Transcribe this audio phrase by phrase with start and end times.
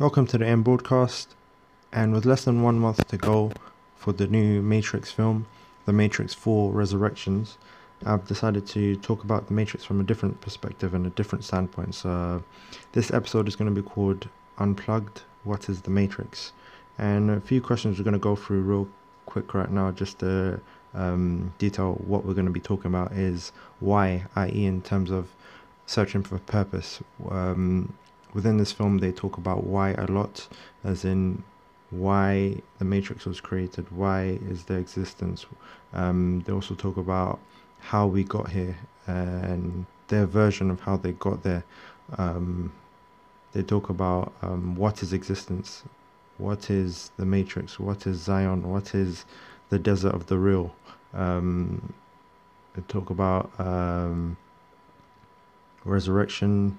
[0.00, 1.34] Welcome to the M broadcast.
[1.92, 3.52] And with less than one month to go
[3.94, 5.46] for the new Matrix film,
[5.84, 7.58] The Matrix 4 Resurrections,
[8.06, 11.94] I've decided to talk about The Matrix from a different perspective and a different standpoint.
[11.94, 12.42] So,
[12.92, 16.52] this episode is going to be called Unplugged What is the Matrix?
[16.96, 18.88] And a few questions we're going to go through real
[19.26, 20.58] quick right now just to
[20.94, 25.28] um, detail what we're going to be talking about is why, i.e., in terms of
[25.84, 27.00] searching for purpose.
[27.30, 27.92] Um,
[28.34, 30.48] within this film, they talk about why a lot,
[30.84, 31.42] as in
[31.90, 35.44] why the Matrix was created, why is their existence.
[35.92, 37.38] Um, they also talk about
[37.80, 41.64] how we got here and their version of how they got there.
[42.16, 42.72] Um,
[43.52, 45.82] they talk about um, what is existence,
[46.38, 49.26] what is the Matrix, what is Zion, what is
[49.68, 50.74] the desert of the real.
[51.12, 51.92] Um,
[52.74, 54.36] they talk about um,
[55.84, 56.78] resurrection.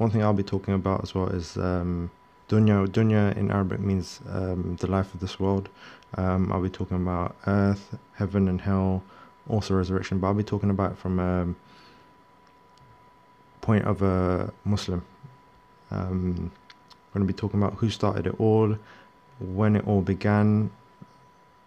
[0.00, 2.10] Um, one thing I'll be talking about as well is um,
[2.48, 2.86] dunya.
[2.86, 5.68] Dunya in Arabic means um, the life of this world.
[6.16, 9.02] Um, I'll be talking about earth, heaven, and hell,
[9.48, 10.18] also resurrection.
[10.18, 11.54] But I'll be talking about from a
[13.60, 15.04] point of a Muslim.
[15.90, 16.50] Um,
[17.12, 18.76] I'm going to be talking about who started it all,
[19.38, 20.70] when it all began,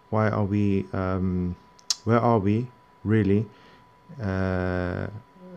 [0.10, 1.56] why are we, um,
[2.06, 2.68] where are we
[3.04, 3.46] really?
[4.22, 5.08] Uh,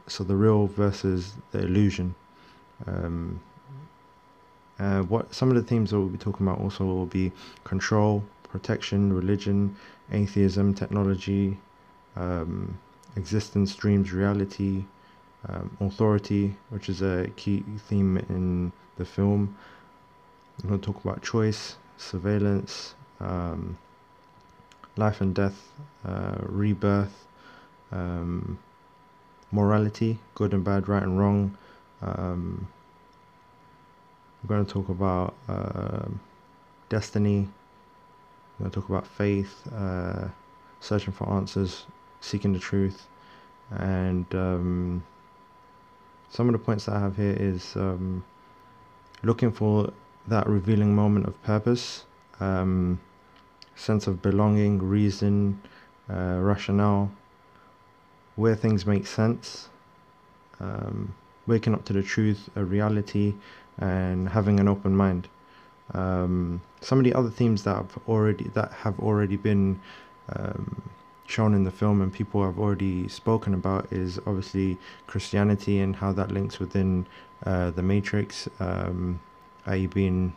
[0.08, 2.14] so the real versus the illusion.
[2.86, 3.40] Um,
[4.78, 7.32] uh, what some of the themes that we'll be talking about also will be
[7.64, 9.74] control, protection, religion,
[10.12, 11.56] atheism, technology,
[12.14, 12.78] um,
[13.16, 14.84] existence, dreams, reality,
[15.48, 19.56] um, authority, which is a key theme in the film.
[20.62, 23.78] I'm going to talk about choice, surveillance, um,
[24.96, 25.68] life and death,
[26.04, 27.26] uh, rebirth,
[27.92, 28.58] um,
[29.52, 31.56] morality, good and bad, right and wrong.
[32.02, 32.68] Um,
[34.42, 36.06] we're going to talk about uh,
[36.88, 37.48] destiny.
[38.58, 40.28] We're going to talk about faith, uh,
[40.80, 41.86] searching for answers,
[42.20, 43.06] seeking the truth,
[43.70, 45.04] and um,
[46.30, 48.24] some of the points that I have here is um,
[49.22, 49.92] looking for
[50.28, 52.04] that revealing moment of purpose,
[52.40, 53.00] um,
[53.74, 55.60] sense of belonging, reason,
[56.10, 57.10] uh, rationale,
[58.36, 59.68] where things make sense,
[60.60, 61.14] um,
[61.46, 63.34] waking up to the truth, a reality,
[63.78, 65.28] and having an open mind.
[65.94, 69.80] Um, some of the other themes that have already that have already been
[70.34, 70.82] um,
[71.26, 76.12] shown in the film and people have already spoken about is obviously Christianity and how
[76.12, 77.06] that links within
[77.44, 79.20] uh, the Matrix, um,
[79.92, 80.34] being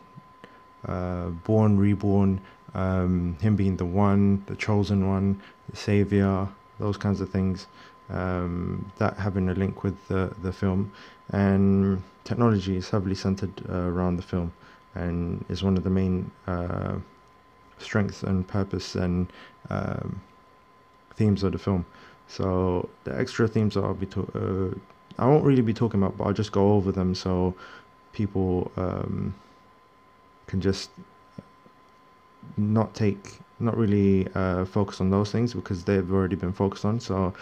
[0.86, 2.40] uh, born, reborn,
[2.74, 6.48] um, him being the one, the chosen one, the savior,
[6.78, 7.66] those kinds of things
[8.12, 10.92] um, that having a link with the, the film.
[11.32, 14.52] And technology is heavily centered uh, around the film
[14.94, 16.96] and is one of the main uh,
[17.78, 19.32] strengths and purpose and
[19.70, 20.20] um,
[21.14, 21.86] themes of the film.
[22.28, 26.24] So the extra themes I'll be to- uh, I won't really be talking about, but
[26.24, 27.54] I'll just go over them so
[28.12, 29.34] people um,
[30.46, 30.90] can just
[32.56, 37.00] not take, not really uh, focus on those things because they've already been focused on.
[37.00, 37.34] So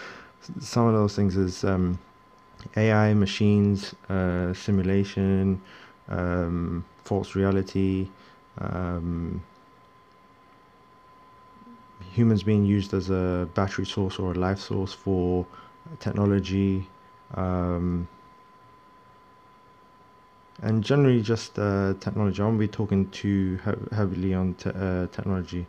[0.61, 1.99] some of those things is um,
[2.77, 5.61] AI, machines, uh, simulation,
[6.09, 8.09] um, false reality,
[8.59, 9.43] um,
[12.13, 15.47] humans being used as a battery source or a life source for
[16.01, 16.87] technology,
[17.35, 18.09] um,
[20.63, 22.43] and generally just uh, technology.
[22.43, 25.67] I won't be talking too he- heavily on te- uh, technology.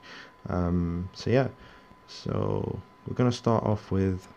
[0.48, 1.50] Um, so yeah,
[2.08, 4.28] so we're gonna start off with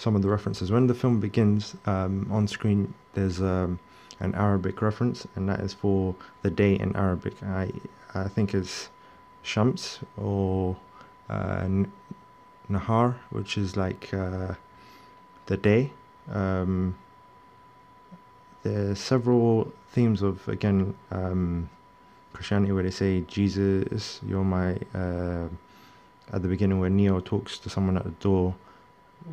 [0.00, 0.72] some of the references.
[0.72, 3.78] When the film begins um, on screen, there's um,
[4.18, 7.34] an Arabic reference, and that is for the day in Arabic.
[7.42, 7.70] I
[8.14, 8.88] I think it's
[9.42, 10.76] Shams or
[11.28, 11.68] uh,
[12.70, 14.54] Nahar, which is like uh,
[15.46, 15.92] the day.
[16.32, 16.96] Um,
[18.62, 21.68] there's several themes of again um,
[22.32, 24.78] Christianity where they say Jesus, you're my.
[24.94, 25.48] Uh,
[26.32, 28.54] at the beginning, where Neo talks to someone at the door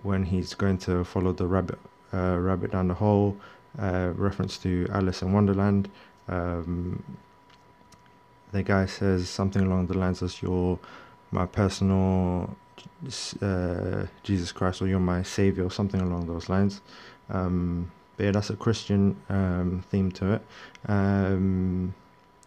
[0.04, 1.80] when he's going to follow the rabbit
[2.14, 3.38] uh, rabbit down the hole.
[3.80, 5.90] Uh, reference to Alice in Wonderland.
[6.28, 7.04] Um,
[8.52, 10.80] the guy says something along the lines of "You're
[11.32, 12.56] my personal
[13.42, 16.82] uh, Jesus Christ," or "You're my savior," or something along those lines.
[17.30, 20.42] Um, but yeah, that's a Christian um, theme to it.
[20.88, 21.94] Um,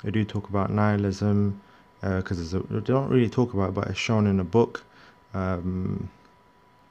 [0.03, 1.61] they do talk about nihilism
[2.01, 4.85] because uh, they don't really talk about it, but it's shown in a book.
[5.35, 6.11] Um,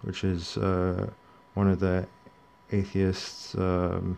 [0.02, 1.10] which is uh,
[1.54, 2.08] one of the
[2.72, 4.18] atheists' um,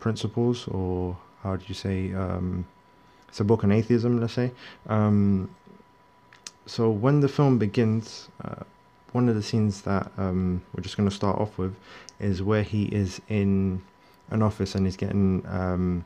[0.00, 2.12] principles, or how do you say?
[2.12, 2.66] Um,
[3.28, 4.52] it's a book on atheism, let's say.
[4.88, 5.54] Um,
[6.66, 8.62] so when the film begins, uh,
[9.12, 11.74] one of the scenes that um, we're just going to start off with
[12.20, 13.82] is where he is in
[14.30, 16.04] an office and he's getting um,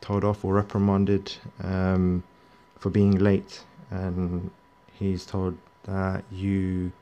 [0.00, 1.32] told off or reprimanded
[1.62, 2.22] um,
[2.78, 4.50] for being late, and
[4.98, 6.92] he's told that you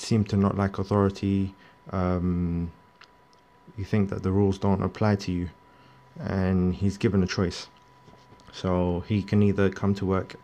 [0.00, 1.54] seem to not like authority.
[1.90, 2.72] Um,
[3.76, 5.50] you think that the rules don't apply to you,
[6.18, 7.68] and he's given a choice.
[8.52, 10.36] So he can either come to work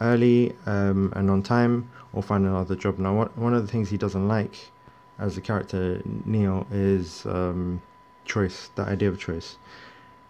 [0.00, 2.98] early um, and on time or find another job.
[2.98, 4.70] Now, what, one of the things he doesn't like
[5.18, 7.80] as a character, Neo, is um,
[8.24, 9.56] choice, the idea of choice.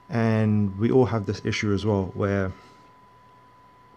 [0.09, 2.53] And we all have this issue as well where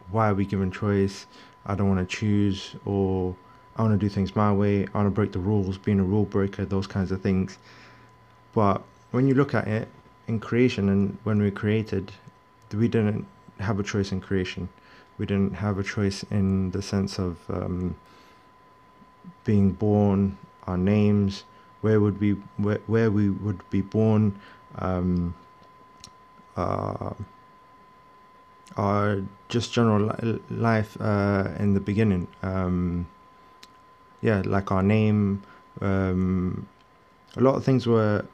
[0.10, 1.26] why are we given choice?
[1.66, 3.36] I don't want to choose, or
[3.76, 6.04] I want to do things my way, I want to break the rules, being a
[6.04, 7.58] rule breaker, those kinds of things.
[8.54, 8.82] But
[9.12, 9.88] when you look at it
[10.28, 12.12] in creation and when we created,
[12.74, 13.26] we didn't
[13.60, 14.70] have a choice in creation
[15.22, 17.96] we didn't have a choice in the sense of um,
[19.44, 20.36] being born,
[20.66, 21.44] our names,
[21.82, 24.40] where would we where, where we would be born,
[24.80, 25.36] um,
[26.58, 27.14] uh,
[28.78, 32.28] our just general li- life uh, in the beginning.
[32.42, 33.06] Um,
[34.22, 35.44] yeah, like our name.
[35.80, 36.68] Um,
[37.36, 38.26] a lot of things were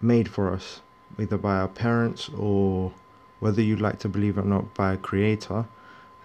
[0.00, 0.80] made for us,
[1.18, 2.92] either by our parents or
[3.40, 5.64] whether you like to believe it or not, by a creator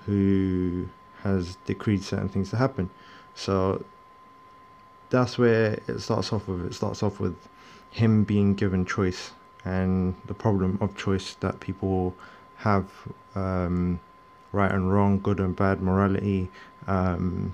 [0.05, 0.87] who
[1.21, 2.89] has decreed certain things to happen.
[3.35, 3.83] So
[5.09, 6.65] that's where it starts off with.
[6.65, 7.35] It starts off with
[7.91, 9.31] him being given choice
[9.63, 12.15] and the problem of choice that people
[12.57, 12.89] have
[13.35, 13.99] um,
[14.51, 16.49] right and wrong, good and bad, morality.
[16.87, 17.53] Um,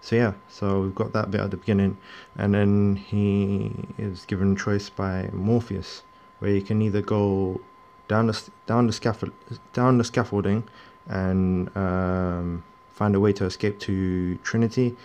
[0.00, 1.98] so yeah, so we've got that bit at the beginning,
[2.36, 6.02] and then he is given choice by Morpheus,
[6.38, 7.60] where he can either go
[8.08, 9.32] down the down the scaffold
[9.72, 10.64] down the scaffolding
[11.06, 14.96] and um, find a way to escape to Trinity,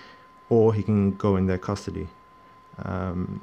[0.50, 2.08] or he can go in their custody.
[2.84, 3.42] Um,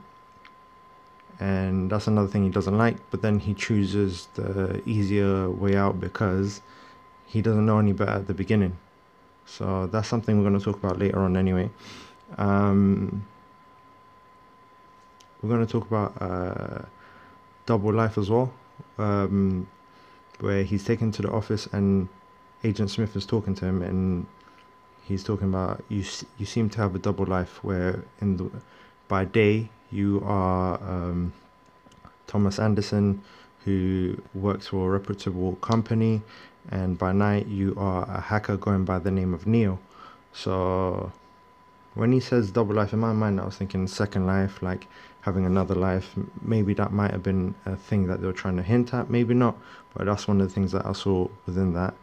[1.41, 2.97] and that's another thing he doesn't like.
[3.11, 6.63] But then he chooses the easier way out because
[7.27, 8.79] he doesn't know any better at the beginning.
[9.53, 11.69] So that's something we're going to talk about later on, anyway.
[12.39, 13.27] Um,
[15.43, 16.87] we're going to talk about uh,
[17.67, 18.51] double life as well
[18.97, 19.69] um,
[20.41, 22.09] where he's taken to the office and
[22.65, 24.27] Agent Smith is talking to him and
[25.05, 26.03] he's talking about you.
[26.39, 28.51] You seem to have a double life where in the
[29.09, 31.35] by day you are um,
[32.27, 33.23] Thomas Anderson,
[33.65, 36.23] who works for a reputable company,
[36.71, 39.79] and by night you are a hacker going by the name of Neo.
[40.33, 41.13] So
[41.95, 44.87] when he says double life, in my mind I was thinking second life, like
[45.23, 46.15] having another life.
[46.43, 49.35] Maybe that might have been a thing that they were trying to hint at, maybe
[49.35, 49.57] not,
[49.95, 51.95] but that's one of the things that I saw within that.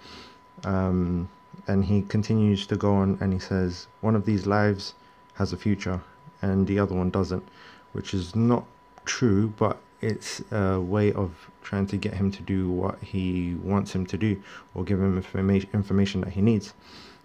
[0.63, 1.29] Um,
[1.67, 4.94] and he continues to go on and he says, one of these lives
[5.35, 6.01] has a future
[6.41, 7.45] and the other one doesn't,
[7.91, 8.65] which is not
[9.06, 11.31] true, but it's a way of
[11.61, 14.41] trying to get him to do what he wants him to do
[14.73, 16.73] or give him information information that he needs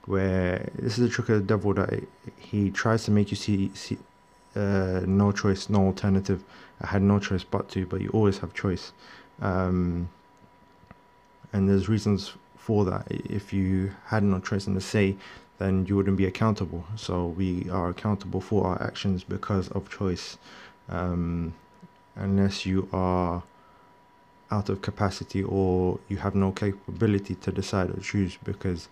[0.07, 2.03] where this is the trick of the devil that
[2.37, 3.99] he tries to make you see, see
[4.55, 6.45] uh, no choice, no alternative.
[6.81, 8.93] I had no choice but to, but you always have choice.
[9.41, 10.09] Um,
[11.53, 13.07] and there's reasons for that.
[13.11, 15.17] If you had no choice in the say,
[15.59, 16.85] then you wouldn't be accountable.
[16.97, 20.37] So we are accountable for our actions because of choice.
[20.89, 21.55] Um,
[22.17, 23.43] unless you are
[24.51, 28.89] out of capacity or you have no capability to decide or choose because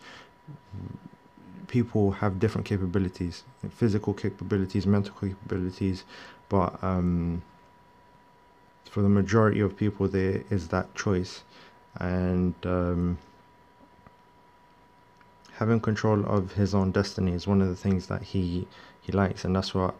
[1.68, 6.04] people have different capabilities, physical capabilities, mental capabilities,
[6.48, 7.42] but um,
[8.90, 11.42] for the majority of people, there is that choice,
[11.98, 13.16] and um,
[15.54, 18.66] having control of his own destiny is one of the things that he
[19.00, 19.94] he likes, and that's what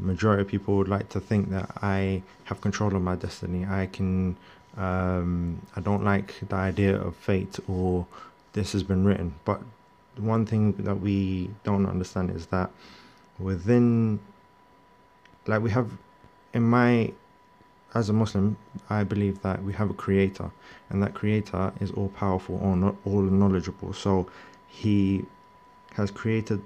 [0.00, 3.66] majority of people would like to think that I have control of my destiny.
[3.66, 4.36] I can.
[4.76, 8.06] Um, I don't like the idea of fate or
[8.52, 9.60] this has been written, but
[10.16, 12.70] one thing that we don't understand is that
[13.38, 14.20] within
[15.46, 15.90] like we have
[16.52, 17.12] in my
[17.94, 18.56] as a muslim
[18.88, 20.50] i believe that we have a creator
[20.90, 24.26] and that creator is all powerful not all knowledgeable so
[24.68, 25.24] he
[25.94, 26.62] has created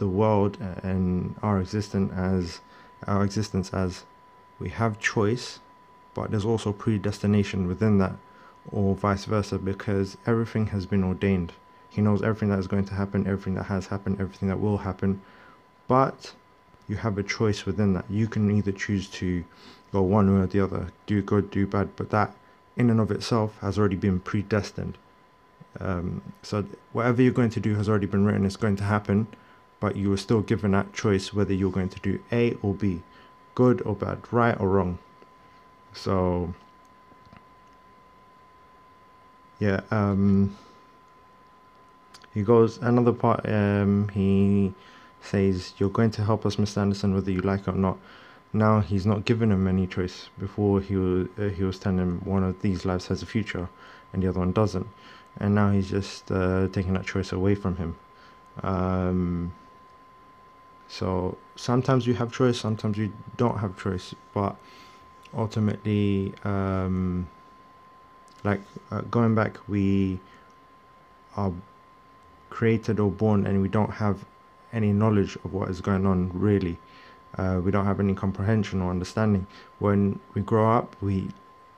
[0.00, 2.60] the world and our existence as
[3.06, 4.04] our existence as
[4.58, 5.60] we have choice
[6.12, 8.16] but there's also predestination within that
[8.72, 11.52] or vice versa because everything has been ordained
[11.90, 14.78] he knows everything that is going to happen, everything that has happened, everything that will
[14.78, 15.20] happen.
[15.88, 16.32] But
[16.88, 18.04] you have a choice within that.
[18.08, 19.44] You can either choose to
[19.92, 22.34] go one way or the other, do good, do bad, but that
[22.76, 24.96] in and of itself has already been predestined.
[25.80, 29.26] Um, so whatever you're going to do has already been written, it's going to happen,
[29.80, 33.02] but you were still given that choice whether you're going to do A or B,
[33.54, 34.98] good or bad, right or wrong.
[35.92, 36.54] So
[39.58, 40.56] yeah, um,
[42.32, 43.46] he goes another part.
[43.48, 44.74] Um, he
[45.20, 46.78] says, "You're going to help us, Mr.
[46.78, 47.98] Anderson, whether you like it or not."
[48.52, 50.28] Now he's not giving him any choice.
[50.38, 53.68] Before he was uh, he was telling him one of these lives has a future,
[54.12, 54.88] and the other one doesn't,
[55.38, 57.96] and now he's just uh, taking that choice away from him.
[58.62, 59.52] Um,
[60.90, 64.56] so sometimes you have choice, sometimes you don't have choice, but
[65.32, 67.28] ultimately, um,
[68.42, 70.18] like uh, going back, we
[71.36, 71.52] are
[72.50, 74.24] created or born and we don't have
[74.72, 76.76] any knowledge of what is going on really.
[77.38, 79.46] Uh, we don't have any comprehension or understanding.
[79.78, 81.28] When we grow up, we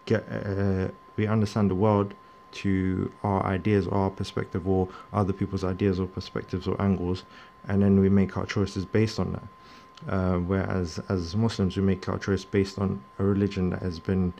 [0.07, 2.15] get uh, we understand the world
[2.53, 7.25] to our ideas or our perspective or other people's ideas or perspectives or angles,
[7.69, 10.13] and then we make our choices based on that.
[10.13, 14.33] Uh, whereas as Muslims, we make our choice based on a religion that has been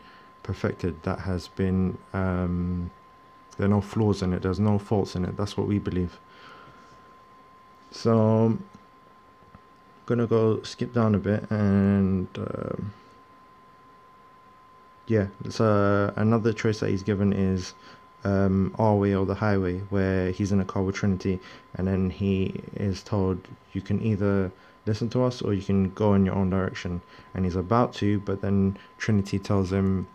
[0.43, 2.91] perfected, that has been um,
[3.57, 5.37] there are no flaws in it, there's no faults in it.
[5.37, 6.19] That's what we believe.
[7.91, 8.63] So I'm
[10.05, 12.93] gonna go skip down a bit and um,
[15.07, 15.27] yeah.
[15.49, 17.73] So another choice that he's given is
[18.23, 21.39] um, our way or the highway, where he's in a car with Trinity,
[21.75, 24.51] and then he is told you can either
[24.85, 27.01] listen to us or you can go in your own direction.
[27.33, 30.07] And he's about to, but then Trinity tells him,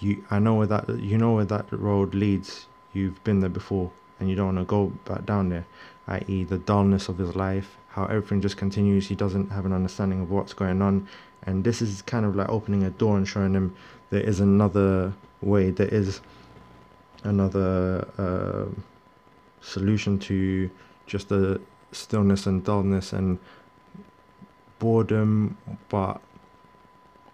[0.00, 2.66] "You, I know where that you know where that road leads.
[2.92, 5.66] You've been there before, and you don't want to go back down there."
[6.06, 9.08] I.e., the dullness of his life, how everything just continues.
[9.08, 11.08] He doesn't have an understanding of what's going on,
[11.44, 13.74] and this is kind of like opening a door and showing him
[14.10, 15.70] there is another way.
[15.70, 16.20] There is
[17.24, 18.66] another uh,
[19.60, 20.70] solution to
[21.06, 21.60] just the
[21.92, 23.38] stillness and dullness and
[24.78, 25.56] boredom,
[25.88, 26.20] but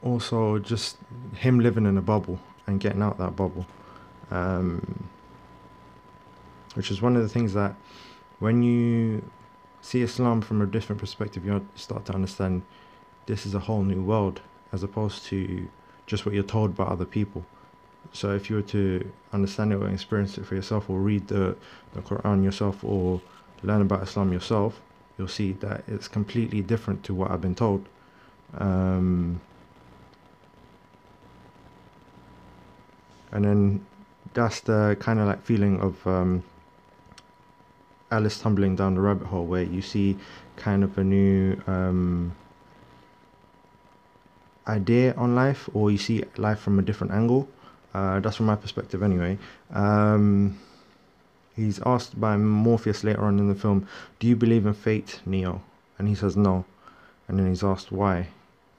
[0.03, 0.97] also just
[1.35, 3.67] him living in a bubble and getting out that bubble.
[4.31, 5.09] Um,
[6.75, 7.75] which is one of the things that
[8.39, 9.23] when you
[9.83, 12.63] see Islam from a different perspective, you start to understand
[13.27, 14.41] this is a whole new world
[14.73, 15.69] as opposed to
[16.07, 17.45] just what you're told by other people.
[18.13, 21.57] So if you were to understand it or experience it for yourself or read the,
[21.95, 23.21] the Quran yourself or
[23.63, 24.81] learn about Islam yourself,
[25.17, 27.87] you'll see that it's completely different to what I've been told.
[28.59, 29.41] Um,
[33.31, 33.87] and then
[34.35, 36.43] that's the kind of like feeling of um,
[38.11, 40.17] Alice tumbling down the rabbit hole where you see
[40.57, 42.35] kind of a new um,
[44.67, 47.49] idea on life or you see life from a different angle
[47.95, 49.39] uh, that's from my perspective, anyway.
[49.73, 50.59] Um,
[51.57, 53.87] he's asked by Morpheus later on in the film,
[54.19, 55.63] "Do you believe in fate, Neo?"
[55.99, 56.65] And he says no.
[57.29, 58.29] And then he's asked why.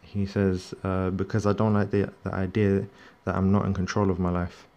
[0.01, 2.85] He says, uh, "Because I don't like the the idea
[3.25, 4.67] that I'm not in control of my life."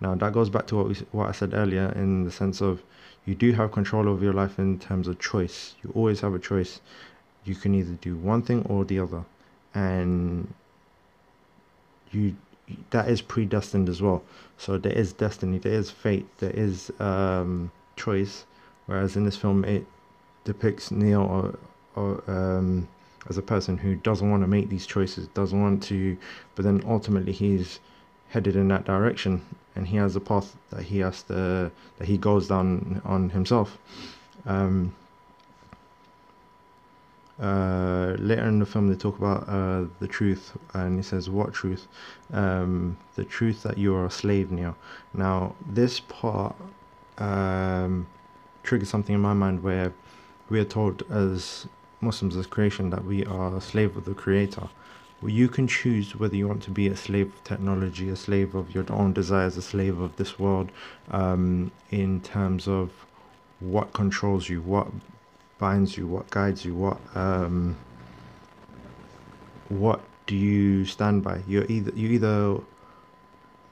[0.00, 2.82] Now that goes back to what we, what I said earlier in the sense of
[3.26, 5.74] you do have control over your life in terms of choice.
[5.82, 6.80] You always have a choice.
[7.44, 9.24] You can either do one thing or the other,
[9.74, 10.52] and
[12.12, 12.36] you
[12.90, 14.22] that is predestined as well.
[14.58, 18.44] So there is destiny, there is fate, there is um, choice.
[18.86, 19.86] Whereas in this film, it
[20.44, 21.58] depicts Neil or,
[21.96, 22.88] or um,
[23.28, 26.16] as a person who doesn't want to make these choices, doesn't want to,
[26.54, 27.80] but then ultimately he's
[28.28, 29.42] headed in that direction,
[29.76, 33.78] and he has a path that he has to that he goes down on himself.
[34.46, 34.94] Um,
[37.40, 41.54] uh, later in the film, they talk about uh, the truth, and he says, "What
[41.54, 41.86] truth?
[42.32, 44.76] Um, the truth that you are a slave now."
[45.14, 46.54] Now, this part
[47.18, 48.06] um,
[48.62, 49.92] triggers something in my mind where
[50.50, 51.66] we are told as
[52.00, 54.68] Muslims, as creation, that we are a slave of the Creator.
[55.22, 58.54] Well, you can choose whether you want to be a slave of technology, a slave
[58.54, 60.70] of your own desires, a slave of this world,
[61.10, 62.90] um, in terms of
[63.60, 64.88] what controls you, what
[65.60, 67.76] binds you, what guides you, what um,
[69.68, 71.42] what do you stand by?
[71.46, 72.60] You're either you either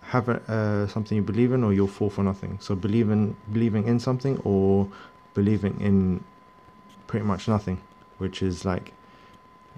[0.03, 2.59] have a, uh, something you believe in, or you're fall for nothing.
[2.61, 4.89] So believing believing in something, or
[5.35, 6.23] believing in
[7.09, 7.81] pretty much nothing,
[8.19, 8.93] which is like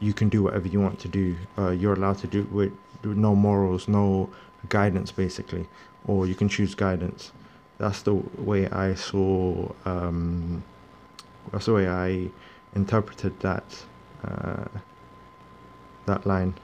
[0.01, 1.37] you can do whatever you want to do.
[1.57, 2.73] Uh, you're allowed to do with
[3.05, 4.29] no morals, no
[4.69, 5.67] guidance, basically,
[6.07, 7.33] or you can choose guidance.
[7.79, 9.73] That's the way I saw.
[9.85, 10.65] Um,
[11.53, 12.31] that's the way I
[12.75, 13.85] interpreted that
[14.25, 14.65] uh,
[16.07, 16.55] that line.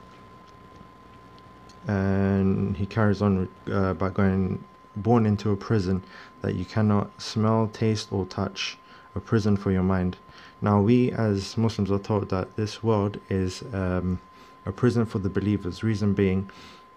[1.86, 4.64] And he carries on uh, by going,
[4.96, 6.02] born into a prison
[6.42, 8.76] that you cannot smell, taste, or touch,
[9.14, 10.16] a prison for your mind.
[10.60, 14.20] Now, we as Muslims are taught that this world is um,
[14.64, 15.84] a prison for the believers.
[15.84, 16.50] Reason being,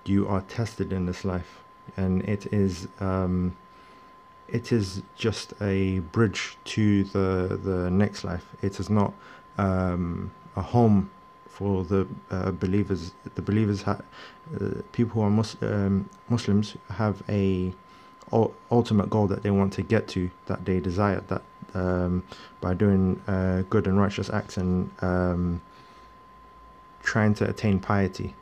[0.06, 1.62] you are tested in this life,
[1.96, 3.56] and it is um,
[4.52, 8.46] it is just a bridge to the the next life.
[8.62, 9.14] It is not
[9.58, 11.10] um, a home
[11.48, 13.12] for the uh, believers.
[13.36, 14.02] The believers, ha-
[14.56, 17.74] uh, people who are mus- um, Muslims, have a
[18.32, 21.42] u- ultimate goal that they want to get to, that they desire, that
[21.74, 22.24] um,
[22.62, 25.62] by doing uh, good and righteous acts and um,
[27.04, 28.34] trying to attain piety.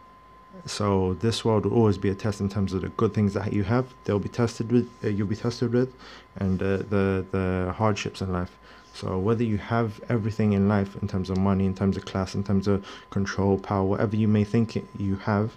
[0.66, 3.54] So this world will always be a test in terms of the good things that
[3.54, 3.94] you have.
[4.04, 4.90] They'll be tested with.
[5.04, 5.94] Uh, you'll be tested with,
[6.36, 8.52] and uh, the the hardships in life.
[8.94, 12.34] So whether you have everything in life in terms of money, in terms of class,
[12.34, 15.56] in terms of control, power, whatever you may think you have,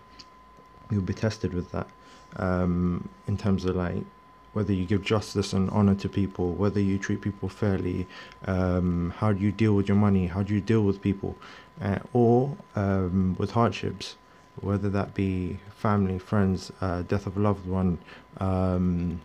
[0.90, 1.87] you'll be tested with that.
[2.37, 4.04] Um, in terms of like
[4.52, 8.07] whether you give justice and honor to people, whether you treat people fairly,
[8.47, 11.37] um, how do you deal with your money, how do you deal with people,
[11.80, 14.16] uh, or um, with hardships,
[14.61, 17.99] whether that be family, friends, uh, death of a loved one,
[18.38, 19.21] um,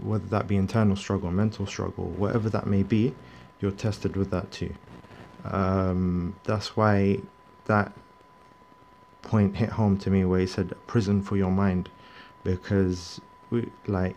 [0.00, 3.14] whether that be internal struggle, mental struggle, whatever that may be,
[3.60, 4.74] you're tested with that too.
[5.44, 7.20] Um, that's why
[7.66, 7.92] that
[9.22, 11.88] point hit home to me where he said prison for your mind
[12.44, 14.16] because we like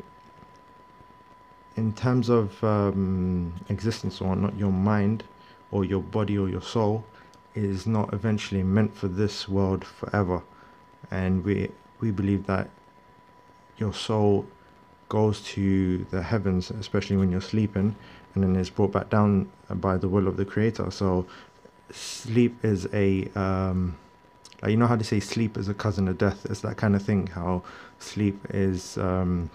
[1.77, 5.23] in terms of um, existence or not your mind
[5.71, 7.05] or your body or your soul
[7.57, 10.43] is not eventually meant for this world forever.
[11.11, 12.69] And we we believe that
[13.77, 14.45] your soul
[15.09, 17.95] goes to the heavens especially when you're sleeping
[18.35, 20.91] and then is brought back down by the will of the creator.
[20.91, 21.25] So
[21.91, 23.97] sleep is a um,
[24.61, 26.45] like you know how they say sleep is a cousin of death?
[26.49, 27.63] It's that kind of thing how
[27.99, 29.49] sleep is um,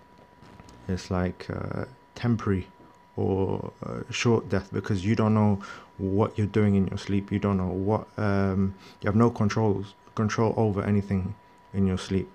[0.88, 1.84] it's like uh,
[2.14, 2.66] temporary
[3.16, 5.60] or uh, short death because you don't know
[5.98, 7.30] what you're doing in your sleep.
[7.30, 11.34] You don't know what um, you have no controls control over anything
[11.72, 12.30] in your sleep.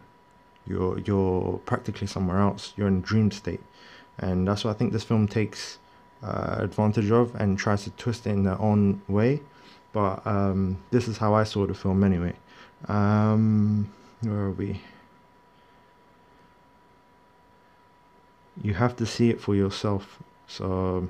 [0.67, 2.73] You're you're practically somewhere else.
[2.75, 3.61] You're in dream state.
[4.19, 5.77] And that's what I think this film takes
[6.23, 9.41] uh, advantage of and tries to twist it in their own way.
[9.93, 12.33] But um, this is how I saw the film anyway.
[12.87, 14.81] Um, where are we?
[18.61, 20.19] You have to see it for yourself.
[20.47, 21.07] So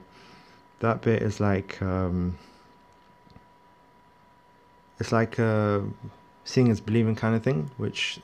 [0.79, 2.37] that bit is like um,
[4.99, 5.81] it's like uh,
[6.43, 8.19] seeing is believing kind of thing, which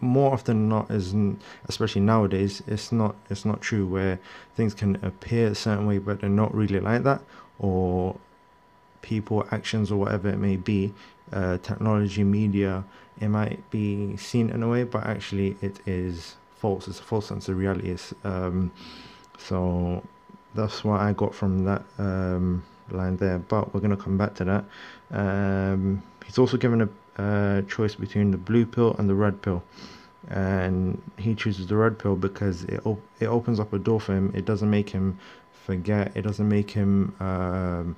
[0.00, 1.14] more often than not is
[1.68, 4.18] especially nowadays it's not it's not true where
[4.56, 7.22] things can appear a certain way but they're not really like that
[7.60, 8.16] or
[9.00, 10.92] people actions or whatever it may be
[11.32, 12.82] uh, technology media
[13.20, 16.86] it might be seen in a way but actually it is false.
[16.86, 17.96] It's a false sense of reality.
[18.22, 18.70] Um,
[19.36, 20.04] so
[20.54, 23.38] that's what I got from that um, line there.
[23.38, 24.64] But we're going to come back to that.
[25.10, 29.62] Um, he's also given a uh, choice between the blue pill and the red pill.
[30.28, 34.14] And he chooses the red pill because it op- it opens up a door for
[34.14, 34.32] him.
[34.34, 35.18] It doesn't make him
[35.66, 36.12] forget.
[36.14, 37.96] It doesn't make him um,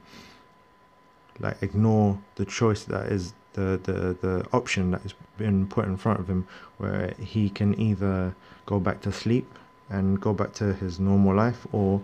[1.40, 5.96] like ignore the choice that is the, the, the option that has been put in
[5.96, 6.46] front of him
[6.78, 8.34] where he can either
[8.66, 9.46] go back to sleep
[9.90, 12.00] and go back to his normal life or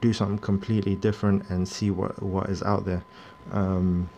[0.00, 3.04] do something completely different and see what, what is out there.
[3.52, 4.08] Um,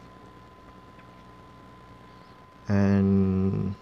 [2.68, 3.74] and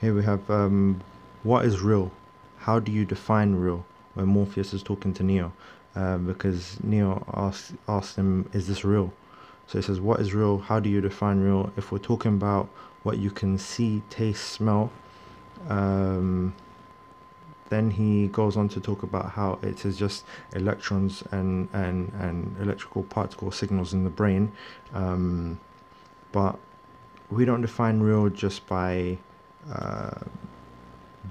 [0.00, 1.00] here we have um,
[1.42, 2.10] what is real?
[2.58, 3.84] How do you define real?
[4.14, 5.52] When Morpheus is talking to Neo,
[5.94, 9.12] uh, because Neo asks asks him, "Is this real?"
[9.70, 10.58] So it says, What is real?
[10.58, 11.72] How do you define real?
[11.76, 12.68] If we're talking about
[13.04, 14.90] what you can see, taste, smell,
[15.68, 16.54] um,
[17.70, 22.56] then he goes on to talk about how it is just electrons and, and, and
[22.60, 24.52] electrical particle signals in the brain.
[24.92, 25.58] Um,
[26.32, 26.58] but
[27.30, 29.18] we don't define real just by
[29.72, 30.20] uh,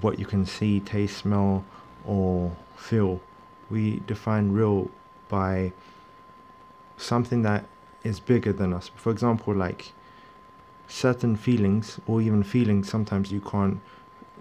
[0.00, 1.64] what you can see, taste, smell,
[2.06, 3.20] or feel.
[3.68, 4.90] We define real
[5.28, 5.72] by
[6.96, 7.64] something that
[8.02, 8.90] is bigger than us.
[8.94, 9.92] For example, like
[10.88, 13.80] certain feelings or even feelings sometimes you can't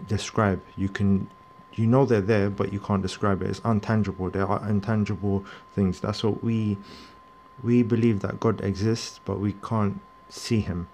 [0.08, 0.62] describe.
[0.78, 1.28] You can
[1.74, 3.50] you know they're there but you can't describe it.
[3.50, 4.32] It's untangible.
[4.32, 6.00] there are intangible things.
[6.00, 6.78] That's what we
[7.64, 10.88] we believe that God exists but we can't see him.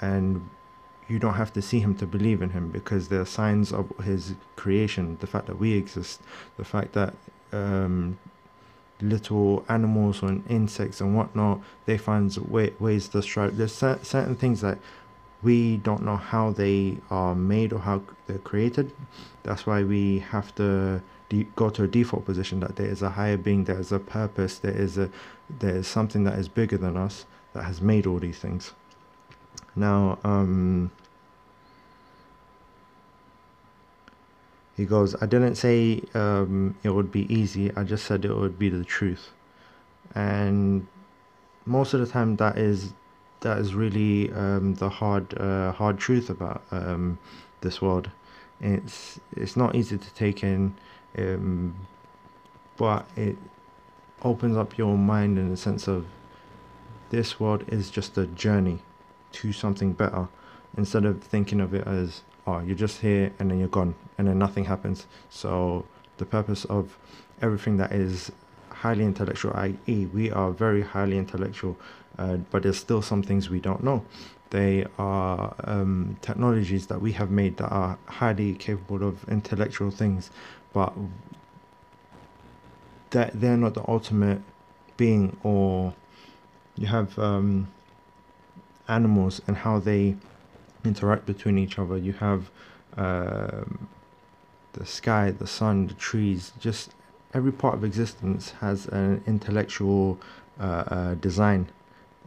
[0.00, 0.48] And
[1.08, 3.90] you don't have to see him to believe in him because there are signs of
[4.04, 6.20] his creation, the fact that we exist,
[6.56, 7.14] the fact that
[7.52, 8.18] um,
[9.00, 11.60] little animals and insects and whatnot.
[11.84, 13.52] They find way, ways to strike.
[13.56, 14.78] There's certain things that
[15.46, 18.90] we don't know how they are made or how they're created.
[19.44, 21.00] That's why we have to
[21.54, 24.58] go to a default position that there is a higher being, there is a purpose,
[24.58, 25.08] there is a
[25.62, 28.72] there is something that is bigger than us that has made all these things.
[29.76, 30.90] Now, um,
[34.76, 37.64] he goes, I didn't say um, it would be easy.
[37.76, 39.30] I just said it would be the truth,
[40.12, 40.88] and
[41.64, 42.92] most of the time that is
[43.46, 47.16] that is really um, the hard uh, hard truth about um,
[47.60, 48.10] this world.
[48.60, 50.74] It's it's not easy to take in,
[51.16, 51.74] um,
[52.76, 53.36] but it
[54.22, 56.06] opens up your mind in the sense of
[57.10, 58.80] this world is just a journey
[59.30, 60.26] to something better
[60.76, 64.26] instead of thinking of it as oh you're just here and then you're gone and
[64.26, 65.84] then nothing happens so
[66.16, 66.98] the purpose of
[67.42, 68.32] everything that is
[68.70, 71.76] highly intellectual i.e we are very highly intellectual
[72.18, 74.04] uh, but there's still some things we don't know
[74.50, 80.30] they are um, technologies that we have made that are highly capable of intellectual things
[80.72, 80.92] but
[83.10, 84.40] that they're not the ultimate
[84.96, 85.94] being or
[86.76, 87.68] you have um,
[88.88, 90.16] animals and how they
[90.84, 91.96] interact between each other.
[91.96, 92.50] You have
[92.96, 93.88] um,
[94.72, 96.94] the sky, the sun, the trees, just
[97.34, 100.18] every part of existence has an intellectual
[100.60, 101.68] uh, uh, design.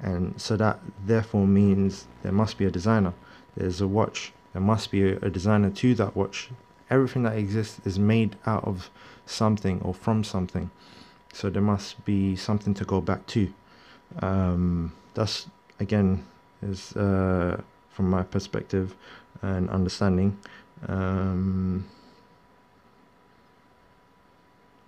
[0.02, 3.14] And so that therefore means there must be a designer.
[3.56, 6.50] There's a watch, there must be a, designer to that watch.
[6.90, 8.90] Everything that exists is made out of
[9.26, 10.72] something or from something.
[11.34, 13.54] So there must be something to go back to.
[14.22, 15.48] Um, that's
[15.80, 16.26] again
[16.64, 18.96] is uh, from my perspective
[19.42, 20.38] and understanding.
[20.88, 21.86] Um,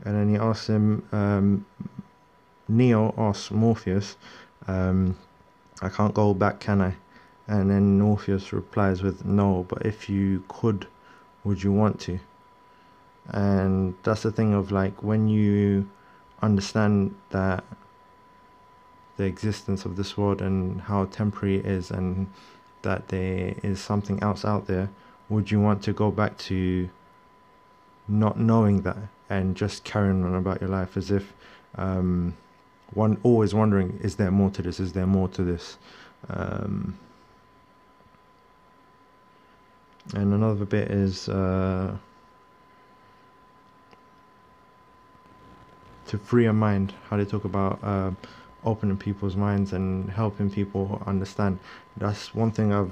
[0.03, 1.65] and then he asks him, um,
[2.67, 4.15] Neo asks Morpheus,
[4.67, 5.17] um,
[5.81, 6.95] I can't go back, can I?
[7.47, 10.87] And then Morpheus replies with, No, but if you could,
[11.43, 12.19] would you want to?
[13.27, 15.89] And that's the thing of like when you
[16.41, 17.63] understand that
[19.17, 22.27] the existence of this world and how temporary it is and
[22.81, 24.89] that there is something else out there,
[25.29, 26.89] would you want to go back to
[28.07, 28.97] not knowing that
[29.29, 31.33] and just carrying on about your life as if
[31.75, 32.35] um,
[32.93, 34.79] one always wondering, is there more to this?
[34.79, 35.77] Is there more to this?
[36.29, 36.97] Um,
[40.13, 41.95] and another bit is uh,
[46.07, 46.93] to free a mind.
[47.09, 48.11] How they talk about uh,
[48.65, 51.59] opening people's minds and helping people understand.
[51.97, 52.91] That's one thing I've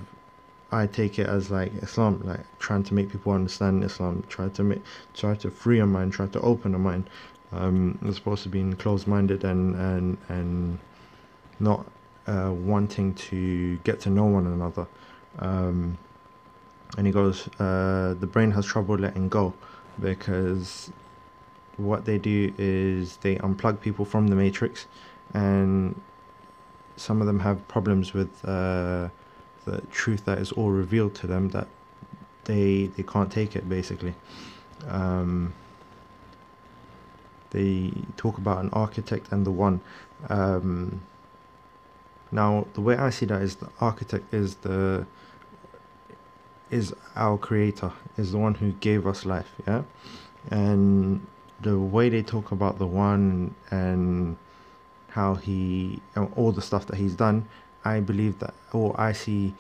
[0.72, 4.64] I take it as like Islam, like trying to make people understand Islam, try to
[4.64, 4.82] make,
[5.16, 7.10] try to free a mind, try to open a mind,
[7.52, 10.80] um, as opposed to being closed-minded and and and
[11.60, 11.86] not
[12.28, 14.88] uh, wanting to get to know one another.
[15.40, 15.98] Um,
[16.98, 19.54] and he goes, uh, the brain has trouble letting go
[20.02, 20.92] because
[21.78, 24.88] what they do is they unplug people from the matrix
[25.34, 26.00] and
[26.98, 29.08] some of them have problems with uh,
[29.66, 31.68] the truth that is all revealed to them that
[32.46, 34.14] they they can't take it basically
[34.88, 35.54] um,
[37.52, 39.82] they talk about an architect and the one.
[40.30, 41.02] Um,
[42.32, 45.06] now the way I see that is the architect is the
[46.70, 49.82] is our creator is the one who gave us life yeah?
[50.52, 51.26] And
[51.62, 54.38] the way they talk about the one and
[55.10, 57.48] how he and all the stuff that he's done
[57.84, 59.54] i believe that or i see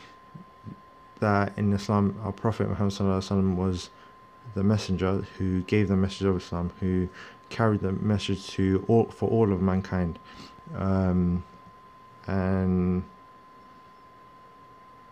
[1.20, 3.90] that in islam our prophet muhammad was
[4.56, 7.10] the messenger who gave the message of islam who
[7.50, 10.20] carried the message to all for all of mankind.
[10.76, 11.44] Um,
[12.28, 13.04] and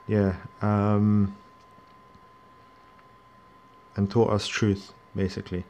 [0.08, 1.36] yeah um,
[3.96, 5.64] and taught us truth basically.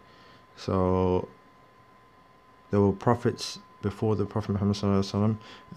[0.58, 1.28] So
[2.72, 4.76] there were prophets before the Prophet Muhammad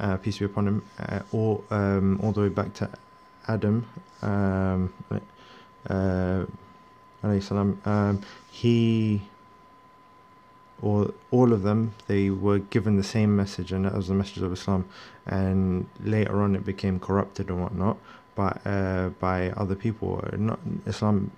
[0.01, 2.91] uh, peace be upon him, uh, all um, all the way back to
[3.47, 3.87] Adam,
[4.23, 4.93] um,
[5.89, 6.45] uh,
[7.85, 9.23] um, he
[10.83, 14.43] or all of them they were given the same message and that was the message
[14.43, 14.85] of Islam
[15.27, 17.97] and later on it became corrupted and whatnot
[18.35, 21.31] but uh, by other people not Islam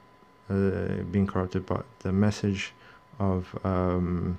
[0.50, 2.72] uh, being corrupted but the message
[3.18, 4.38] of um,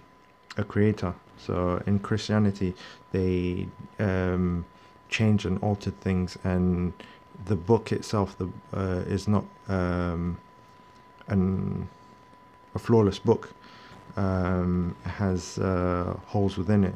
[0.57, 1.13] a creator.
[1.37, 2.75] So in Christianity,
[3.11, 3.67] they
[3.99, 4.65] um,
[5.09, 6.93] changed and altered things, and
[7.45, 10.37] the book itself the, uh, is not um,
[11.27, 11.89] an,
[12.75, 13.53] a flawless book.
[14.15, 16.95] Um, has uh, holes within it,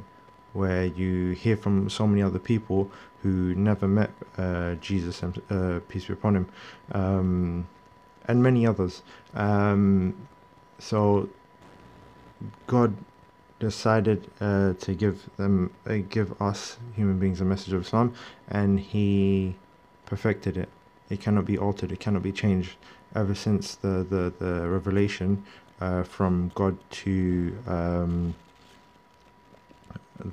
[0.54, 2.92] where you hear from so many other people
[3.24, 6.50] who never met uh, Jesus and uh, peace be upon him,
[6.92, 7.68] um,
[8.28, 9.02] and many others.
[9.34, 10.16] Um,
[10.80, 11.30] so
[12.68, 12.96] God
[13.60, 18.14] decided uh, to give them, uh, give us human beings a message of Islam,
[18.48, 19.56] and He
[20.06, 20.70] perfected it.
[21.10, 21.92] It cannot be altered.
[21.92, 22.76] It cannot be changed.
[23.16, 25.44] Ever since the the, the revelation
[25.82, 28.36] uh, from God to um,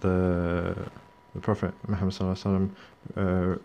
[0.00, 0.76] the
[1.34, 2.70] the Prophet Muhammad wasallam
[3.16, 3.56] uh,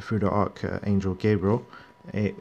[0.00, 1.64] through the archangel Gabriel,
[2.12, 2.36] it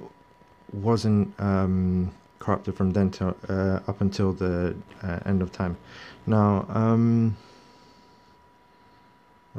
[0.72, 1.34] wasn't.
[1.40, 2.12] Um,
[2.42, 5.78] corrupted from then till uh, up until the uh, end of time.
[6.26, 7.38] Now, um,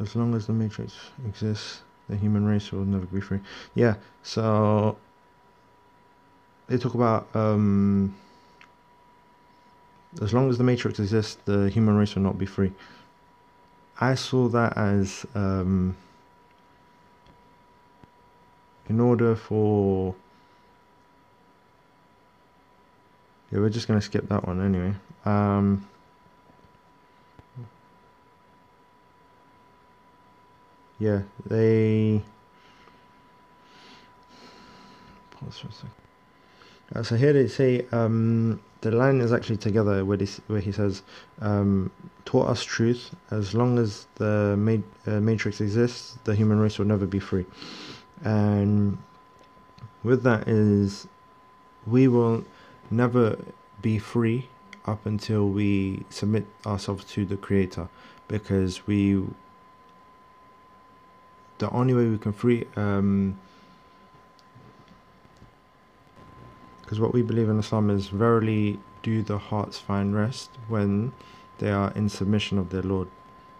[0.00, 0.94] as long as the matrix
[1.26, 3.40] exists, the human race will never be free.
[3.74, 4.98] Yeah, so
[6.66, 8.14] they talk about um,
[10.20, 12.72] as long as the matrix exists, the human race will not be free.
[14.00, 15.96] I saw that as um,
[18.88, 20.14] in order for
[23.52, 24.94] yeah, we're just going to skip that one anyway.
[25.26, 25.86] Um,
[30.98, 32.22] yeah, they.
[35.32, 35.90] Pause for a second.
[36.94, 40.72] Uh, so here they say um, the line is actually together where, this, where he
[40.72, 41.02] says,
[41.40, 41.90] um,
[42.24, 43.14] "Taught us truth.
[43.30, 47.46] As long as the ma- uh, matrix exists, the human race will never be free."
[48.24, 48.98] And
[50.02, 51.06] with that is,
[51.86, 52.44] we will
[52.90, 53.38] never
[53.80, 54.48] be free
[54.84, 57.88] up until we submit ourselves to the creator
[58.28, 59.22] because we
[61.58, 63.38] the only way we can free um
[66.92, 71.10] because what we believe in Islam is verily do the hearts find rest when
[71.56, 73.08] they are in submission of their Lord.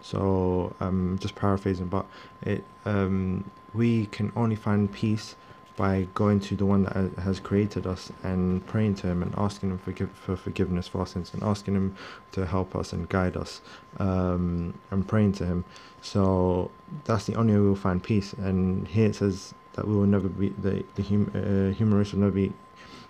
[0.01, 2.05] So um just paraphrasing but
[2.43, 5.35] it um we can only find peace
[5.75, 9.71] by going to the one that has created us and praying to him and asking
[9.71, 9.79] him
[10.13, 11.95] for forgiveness for our sins and asking him
[12.33, 13.61] to help us and guide us
[13.97, 15.65] um, and praying to him.
[16.03, 16.69] So
[17.05, 18.33] that's the only way we'll find peace.
[18.33, 22.13] And here it says that we will never be the, the hum, uh, human race
[22.13, 22.53] will never be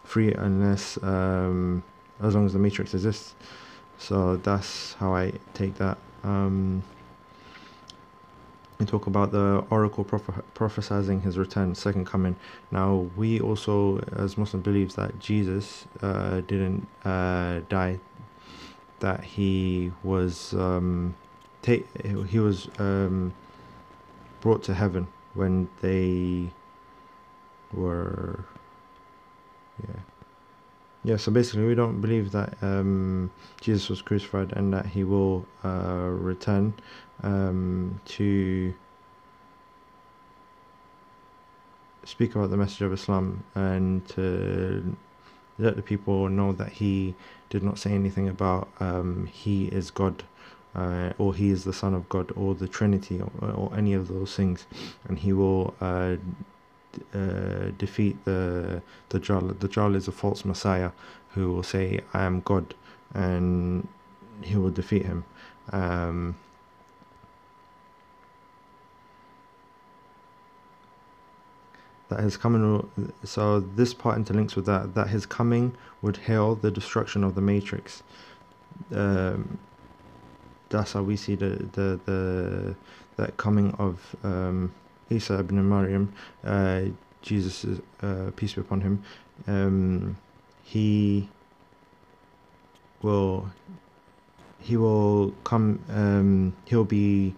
[0.04, 1.84] free unless um,
[2.22, 3.36] as long as the matrix exists.
[3.98, 5.98] So that's how I take that.
[6.24, 6.84] Um,
[8.80, 12.36] we talk about the oracle proph- prophesizing his return, second coming.
[12.72, 18.00] Now, we also, as Muslim, believes that Jesus uh, didn't uh, die,
[19.00, 21.16] that he was um,
[21.62, 21.86] ta-
[22.28, 23.34] he was um,
[24.42, 26.50] brought to heaven when they
[27.72, 28.44] were,
[29.82, 30.00] yeah.
[31.06, 35.46] Yeah, so basically, we don't believe that um, Jesus was crucified and that he will
[35.66, 36.74] uh, return
[37.24, 38.74] um, to
[42.06, 44.96] speak about the message of Islam and to
[45.60, 47.16] let the people know that he
[47.50, 50.24] did not say anything about um, he is God
[50.76, 54.08] uh, or he is the Son of God or the Trinity or, or any of
[54.08, 54.66] those things,
[55.08, 56.16] and he will uh,
[57.14, 59.60] uh, defeat the the Dajjal.
[59.60, 60.92] The Dajjal is a false Messiah
[61.34, 62.76] who will say, "I am God,"
[63.14, 63.88] and
[64.42, 65.26] he will defeat him.
[65.72, 66.36] Um,
[72.10, 72.90] that his coming
[73.24, 77.42] so this part interlinks with that that his coming would hail the destruction of the
[77.42, 78.04] matrix
[78.94, 79.58] um,
[80.70, 82.76] that's how we see the the the
[83.18, 84.74] that coming of um,
[85.10, 86.14] Isa ibn Maryam
[86.44, 86.82] uh,
[87.22, 87.66] Jesus
[88.02, 89.04] uh, peace be upon him
[89.48, 90.18] um,
[90.64, 91.30] he
[93.02, 93.50] will
[94.60, 97.36] he will come um, he'll be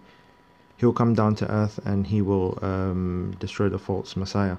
[0.78, 4.56] he'll come down to earth and he will um, destroy the false Messiah,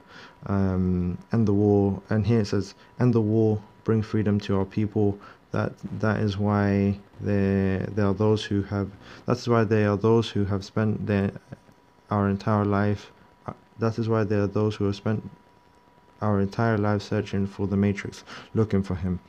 [0.48, 2.02] um, end the war.
[2.10, 5.18] And here it says, "End the war, bring freedom to our people."
[5.52, 8.90] That that is why there there are those who have.
[9.26, 11.32] That's why there are those who have spent their
[12.10, 13.12] our entire life.
[13.46, 15.30] Uh, that is why there are those who have spent
[16.22, 19.20] our entire life searching for the Matrix, looking for him.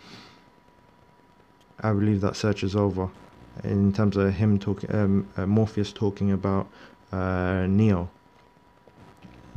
[1.80, 3.08] I believe that search is over
[3.64, 6.66] in terms of him talking, um, uh, Morpheus talking about
[7.12, 8.08] uh, Neo.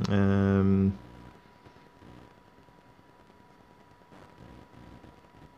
[0.09, 0.97] Um,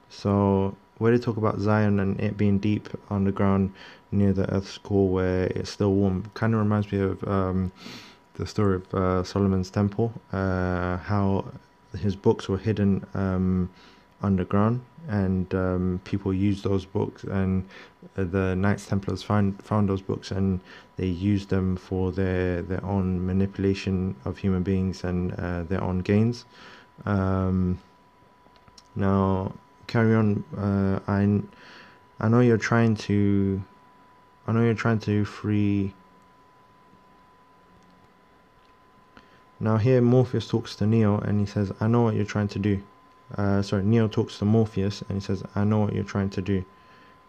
[0.10, 3.74] so where they talk about Zion and it being deep underground
[4.14, 7.72] near the Earth's core, where it's still warm, kind of reminds me of um,
[8.36, 11.46] the story of uh, Solomon's temple, uh, how
[11.98, 13.70] his books were hidden um,
[14.22, 17.68] underground and um, people used those books and
[18.18, 20.60] uh, the Knights Templars found found those books and
[20.96, 26.00] they used them for their their own manipulation of human beings and uh, their own
[26.00, 26.46] gains.
[27.06, 27.80] Um,
[28.96, 29.54] now,
[29.88, 30.44] carry on.
[30.56, 31.42] Uh, I
[32.24, 33.62] I know you're trying to.
[34.48, 35.94] I know you're trying to free.
[39.60, 42.60] Now here Morpheus talks to Neo and he says, "I know what you're trying to
[42.60, 42.84] do."
[43.38, 46.42] uh, sorry, Neo talks to Morpheus and he says, I know what you're trying to
[46.42, 46.64] do.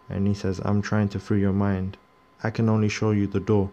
[0.09, 1.97] And he says, I'm trying to free your mind.
[2.43, 3.71] I can only show you the door.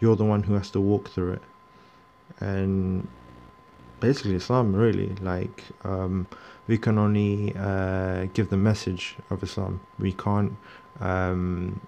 [0.00, 1.42] You're the one who has to walk through it.
[2.40, 3.08] And
[4.00, 6.26] basically, Islam, really, like, um,
[6.66, 9.80] we can only uh, give the message of Islam.
[9.98, 10.56] We can't
[11.00, 11.80] um,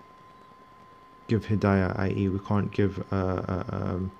[1.28, 4.10] give hidayah, i.e., we can't give, uh, uh, um,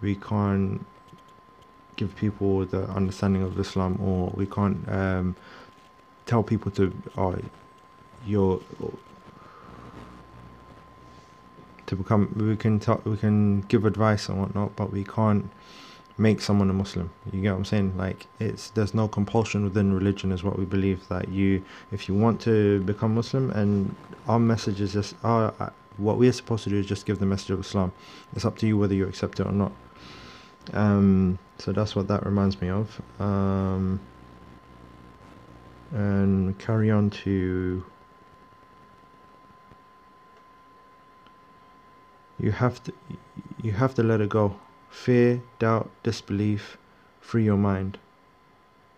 [0.00, 0.84] we can't
[1.96, 5.36] give people the understanding of Islam, or we can't um,
[6.26, 7.36] tell people to, oh,
[8.26, 8.60] you're
[11.86, 12.32] to become.
[12.36, 15.50] We can tell, we can give advice and whatnot, but we can't
[16.18, 17.10] make someone a Muslim.
[17.32, 17.96] You get what I'm saying?
[17.96, 22.14] Like it's there's no compulsion within religion, is what we believe that you, if you
[22.14, 23.94] want to become Muslim, and
[24.26, 25.72] our message is just our.
[25.96, 27.92] What we are supposed to do is just give the message of Islam.
[28.36, 29.72] It's up to you whether you accept it or not.
[30.72, 33.00] Um, so that's what that reminds me of.
[33.20, 33.98] Um,
[35.90, 37.84] and carry on to
[42.38, 42.92] you have to
[43.62, 44.54] you have to let it go
[44.90, 46.76] fear doubt disbelief
[47.20, 47.98] free your mind.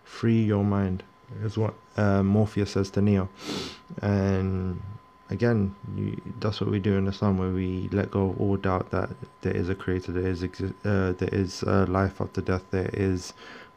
[0.05, 1.03] Free your mind
[1.43, 3.29] is what uh, morpheus says to neo.
[4.03, 4.81] And
[5.31, 8.91] again, you, that's what we do in Islam, where we let go of all doubt
[8.91, 9.11] that
[9.43, 13.33] there is a creator, there is exi- uh, there is life after death, there is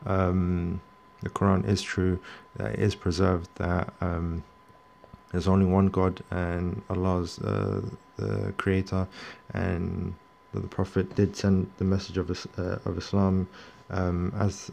[0.06, 0.82] um,
[1.22, 2.20] the Quran is true,
[2.58, 4.44] that is preserved, that um,
[5.32, 7.82] there's only one God and Allah is uh,
[8.18, 9.08] the creator,
[9.54, 10.14] and
[10.60, 13.48] the Prophet did send the message of uh, of Islam
[13.90, 14.72] um, as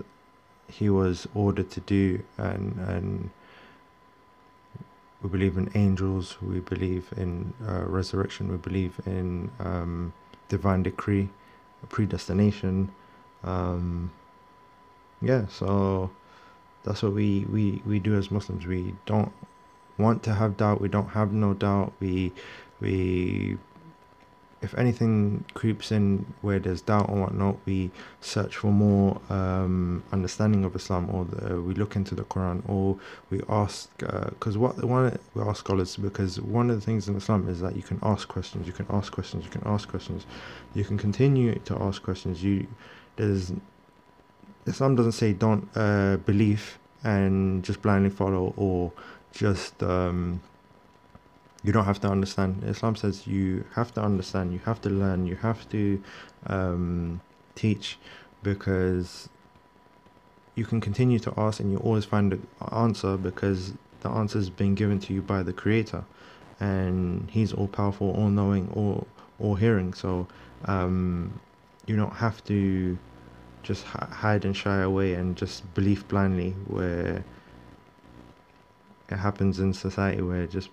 [0.68, 3.30] he was ordered to do, and and
[5.22, 10.12] we believe in angels, we believe in uh, resurrection, we believe in um,
[10.48, 11.28] divine decree,
[11.90, 12.90] predestination.
[13.44, 14.10] Um,
[15.20, 16.10] yeah, so
[16.84, 18.66] that's what we, we, we do as Muslims.
[18.66, 19.32] We don't
[19.98, 20.80] want to have doubt.
[20.80, 21.92] We don't have no doubt.
[22.00, 22.32] We
[22.80, 23.58] we
[24.62, 30.64] if anything creeps in where there's doubt or whatnot, we search for more um, understanding
[30.64, 32.98] of Islam, or the, we look into the Quran, or
[33.30, 33.88] we ask.
[33.98, 37.60] Because uh, what one we ask scholars because one of the things in Islam is
[37.60, 40.26] that you can ask questions, you can ask questions, you can ask questions,
[40.74, 42.44] you can continue to ask questions.
[42.44, 42.66] You
[43.16, 43.52] there's
[44.66, 48.92] Islam doesn't say don't uh, believe and just blindly follow or
[49.32, 50.42] just um,
[51.62, 52.64] you don't have to understand.
[52.64, 56.02] Islam says you have to understand, you have to learn, you have to
[56.46, 57.20] um,
[57.54, 57.98] teach
[58.42, 59.28] because
[60.54, 64.50] you can continue to ask and you always find the answer because the answer has
[64.50, 66.04] been given to you by the creator
[66.58, 69.06] and he's all powerful all knowing all
[69.38, 70.26] all hearing so
[70.66, 71.40] um,
[71.86, 72.98] you don't have to
[73.62, 77.24] just hide and shy away and just believe blindly where
[79.08, 80.70] it happens in society where just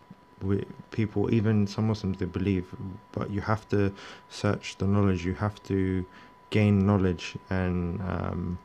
[0.92, 2.74] people, even some Muslims, they believe,
[3.12, 3.94] but you have to
[4.30, 5.26] search the knowledge.
[5.26, 6.06] You have to
[6.50, 8.60] gain knowledge and um,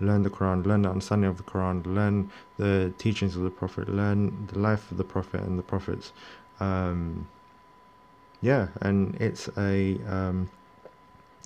[0.00, 3.88] learn the Quran, learn the understanding of the Quran, learn the teachings of the Prophet,
[3.88, 6.12] learn the life of the Prophet and the Prophets.
[6.60, 7.26] Um,
[8.42, 10.50] yeah, and it's a um,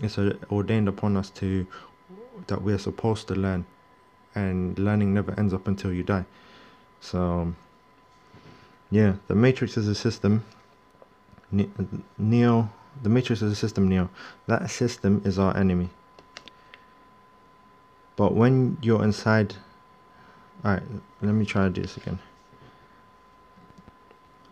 [0.02, 1.66] it's a, ordained upon us to
[2.46, 3.64] that we're supposed to learn,
[4.34, 6.24] and learning never ends up until you die.
[7.00, 7.54] So
[8.90, 10.44] yeah, the matrix is a system.
[12.18, 12.70] Neo,
[13.02, 14.10] the matrix is a system, Neo.
[14.46, 15.90] That system is our enemy.
[18.16, 19.56] But when you're inside...
[20.64, 20.82] Alright,
[21.20, 22.18] let me try to do this again.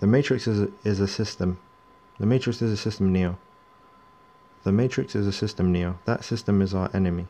[0.00, 1.58] The matrix is a, is a system.
[2.18, 3.38] The matrix is a system, Neo.
[4.64, 5.98] The matrix is a system, Neo.
[6.04, 7.26] That system is our enemy.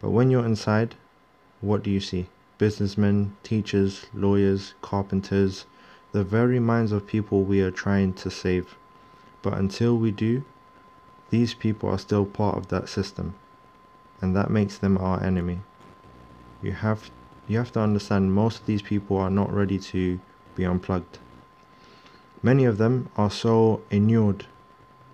[0.00, 0.96] But when you're inside,
[1.60, 2.26] what do you see?
[2.58, 5.64] Businessmen, teachers, lawyers, carpenters,
[6.12, 8.76] the very minds of people we are trying to save.
[9.40, 10.44] But until we do,
[11.30, 13.34] these people are still part of that system,
[14.20, 15.60] and that makes them our enemy.
[16.62, 17.10] You have
[17.48, 20.20] you have to understand most of these people are not ready to
[20.54, 21.18] be unplugged.
[22.42, 24.46] Many of them are so inured,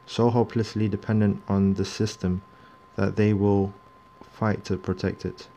[0.07, 2.43] so hopelessly dependent on the system
[2.97, 3.73] that they will
[4.21, 5.49] fight to protect it.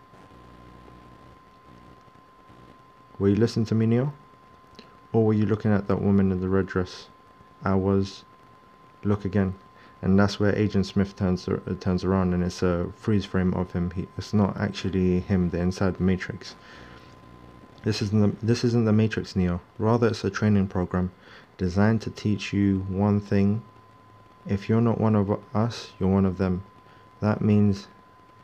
[3.19, 4.13] Will you listen to me, Neo?
[5.13, 7.07] Or were you looking at that woman in the red dress?
[7.63, 8.23] I was.
[9.03, 9.55] Look again.
[10.01, 13.71] And that's where Agent Smith turns uh, turns around, and it's a freeze frame of
[13.73, 13.91] him.
[13.91, 15.49] He, it's not actually him.
[15.49, 16.55] They're inside the Matrix.
[17.83, 19.61] This isn't the, this isn't the Matrix, Neo.
[19.77, 21.11] Rather, it's a training program
[21.57, 23.61] designed to teach you one thing.
[24.47, 26.63] If you're not one of us, you're one of them.
[27.19, 27.87] That means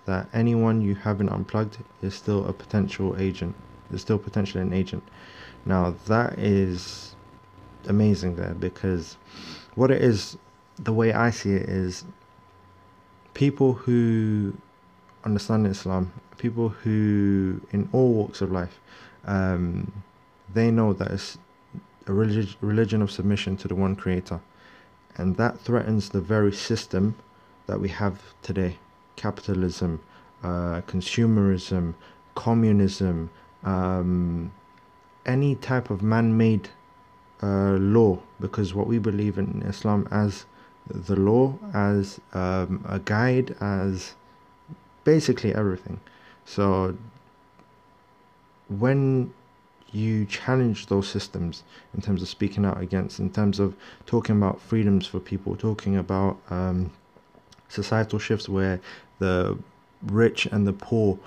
[0.05, 3.55] that anyone you haven't unplugged is still a potential agent.
[3.91, 5.03] Is still potentially an agent.
[5.67, 7.13] Now that is
[7.89, 9.17] amazing there because
[9.75, 10.37] what it is,
[10.79, 12.05] the way I see it is,
[13.33, 14.55] people who
[15.25, 18.79] understand Islam, people who in all walks of life,
[19.25, 19.91] um,
[20.53, 21.37] they know that it's
[22.05, 24.39] a relig- religion of submission to the one creator.
[25.17, 27.15] And that threatens the very system
[27.65, 28.77] that we have today
[29.17, 29.99] capitalism,
[30.43, 31.93] uh, consumerism,
[32.35, 33.29] communism,
[33.65, 34.53] um,
[35.27, 36.69] any type of man made
[37.43, 38.19] uh, law.
[38.39, 40.45] Because what we believe in Islam as
[40.89, 44.15] the law, as um, a guide, as
[45.03, 45.99] basically everything.
[46.45, 46.97] So
[48.69, 49.33] when
[49.91, 51.63] you challenge those systems
[51.93, 53.75] in terms of speaking out against, in terms of
[54.05, 56.91] talking about freedoms for people, talking about um,
[57.69, 58.79] societal shifts where
[59.19, 59.57] the
[60.03, 61.17] rich and the poor,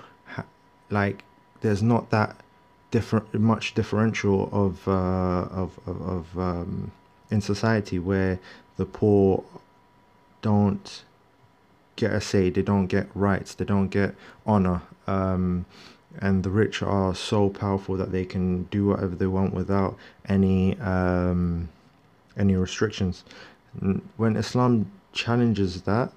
[0.89, 1.23] like,
[1.61, 2.35] there's not that
[2.91, 4.91] different much differential of uh,
[5.61, 6.91] of of, of um,
[7.29, 8.39] in society where
[8.77, 9.43] the poor
[10.41, 11.03] don't
[11.95, 14.15] get a say, they don't get rights, they don't get
[14.45, 14.81] honor.
[15.07, 15.65] Um,
[16.19, 20.77] and the rich are so powerful that they can do whatever they want without any
[20.79, 21.69] um,
[22.37, 23.23] any restrictions.
[24.17, 26.11] When Islam challenges that,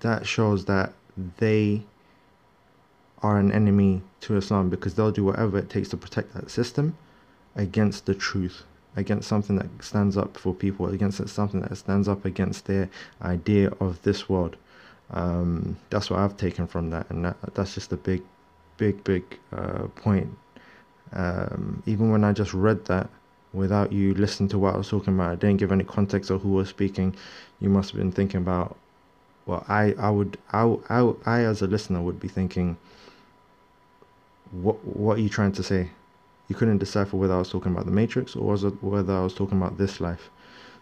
[0.00, 0.92] that shows that
[1.38, 1.84] they
[3.24, 6.94] are an enemy to Islam because they'll do whatever it takes to protect that system
[7.56, 8.64] against the truth,
[8.96, 12.90] against something that stands up for people, against something that stands up against their
[13.22, 14.56] idea of this world.
[15.10, 18.22] Um, that's what I've taken from that, and that, that's just a big,
[18.76, 20.28] big, big uh, point.
[21.14, 23.08] Um, even when I just read that
[23.54, 26.42] without you listening to what I was talking about, I didn't give any context of
[26.42, 27.16] who was speaking.
[27.58, 28.76] You must have been thinking about.
[29.46, 32.78] Well, I, I would, I, I, I as a listener would be thinking,
[34.62, 35.90] what, what are you trying to say?
[36.48, 39.22] You couldn't decipher whether I was talking about the Matrix or was it whether I
[39.22, 40.30] was talking about this life.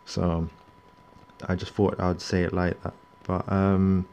[0.05, 0.49] So,
[1.49, 2.95] I just thought I'd say it like that.
[3.25, 4.07] But um,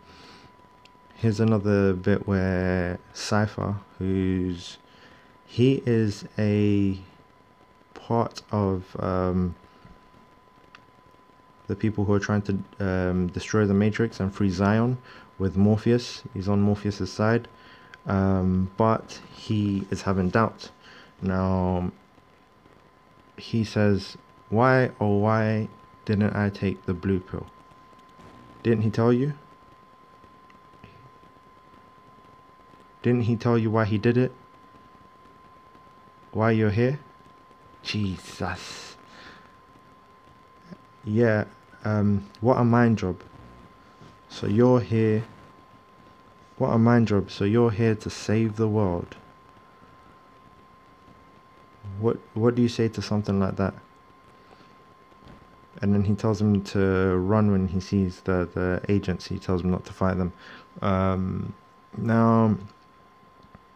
[1.16, 4.78] here's another bit where Cypher, who's
[5.46, 7.00] he is a
[7.96, 9.56] part of um,
[11.68, 14.98] the people who are trying to um, destroy the Matrix and free Zion
[15.40, 16.24] with Morpheus.
[16.34, 17.48] He's on Morpheus's side,
[18.06, 20.72] um, but he is having doubt.
[21.22, 21.92] Now,
[23.38, 24.18] he says,
[24.50, 25.68] "Why oh why
[26.06, 27.48] didn't I take the blue pill?"
[28.64, 29.34] Didn't he tell you?
[33.02, 34.34] Didn't he tell you why he did it?
[36.32, 37.00] Why you're here?
[37.82, 38.98] Jesus.
[41.06, 41.46] Yeah,
[41.86, 43.22] um, what a mind job.
[44.28, 45.24] So you're here.
[46.60, 47.32] What a mind job.
[47.32, 49.16] So you're here to save the world.
[52.00, 53.74] What what do you say to something like that?
[55.82, 59.28] and then he tells him to run when he sees the the agents.
[59.28, 60.34] He tells him not to fight them.
[60.82, 61.54] Um,
[61.98, 62.58] now,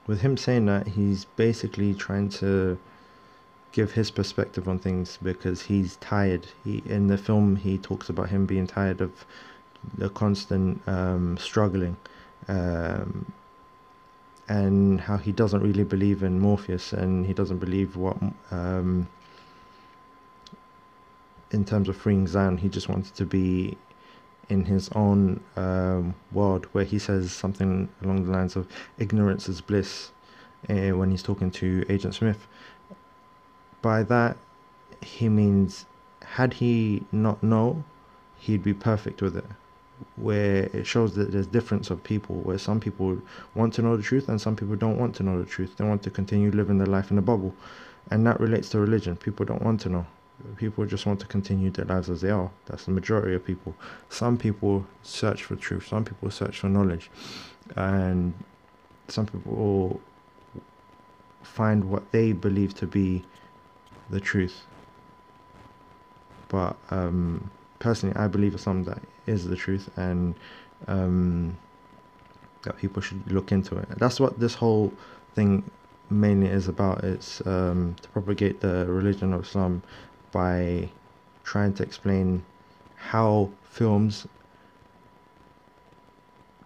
[0.08, 2.78] with him saying that, he's basically trying to
[3.72, 6.48] give his perspective on things because he's tired.
[6.64, 9.26] He in the film he talks about him being tired of
[9.98, 11.98] the constant um, struggling.
[12.48, 13.32] Um,
[14.50, 18.18] and how he doesn't really believe in Morpheus, and he doesn't believe what
[18.52, 19.08] um,
[21.52, 23.78] in terms of freeing Zion, he just wants to be
[24.50, 28.68] in his own um, world where he says something along the lines of
[28.98, 30.12] ignorance is bliss
[30.70, 32.48] uh, when he's talking to Agent Smith.
[33.82, 34.38] By that,
[35.02, 35.86] he means
[36.24, 37.84] had he not know,
[38.38, 39.46] he'd be perfect with it.
[40.16, 43.20] Where it shows that there's difference of people, where some people
[43.56, 45.78] want to know the truth and some people don't want to know the truth.
[45.78, 47.56] They want to continue living their life in a bubble,
[48.12, 49.16] and that relates to religion.
[49.16, 50.06] People don't want to know
[50.58, 52.50] people just want to continue their lives as they are.
[52.66, 53.76] That's the majority of people.
[54.10, 57.10] Some people search for truth, some people search for knowledge,
[57.76, 58.34] and
[59.08, 60.02] some people
[61.42, 63.24] find what they believe to be
[64.10, 64.64] the truth.
[66.50, 70.36] But um, personally, I believe it's something that is the truth, and
[70.88, 71.58] um,
[72.64, 73.88] that people should look into it.
[73.98, 74.94] That's what this whole
[75.36, 75.70] thing
[76.10, 79.82] mainly is about it's um, to propagate the religion of Islam
[80.32, 80.90] by
[81.44, 82.44] trying to explain
[82.96, 84.28] how films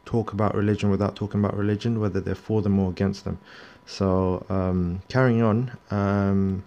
[0.05, 3.37] talk about religion without talking about religion, whether they're for them or against them.
[3.85, 6.63] So, um, carrying on, um,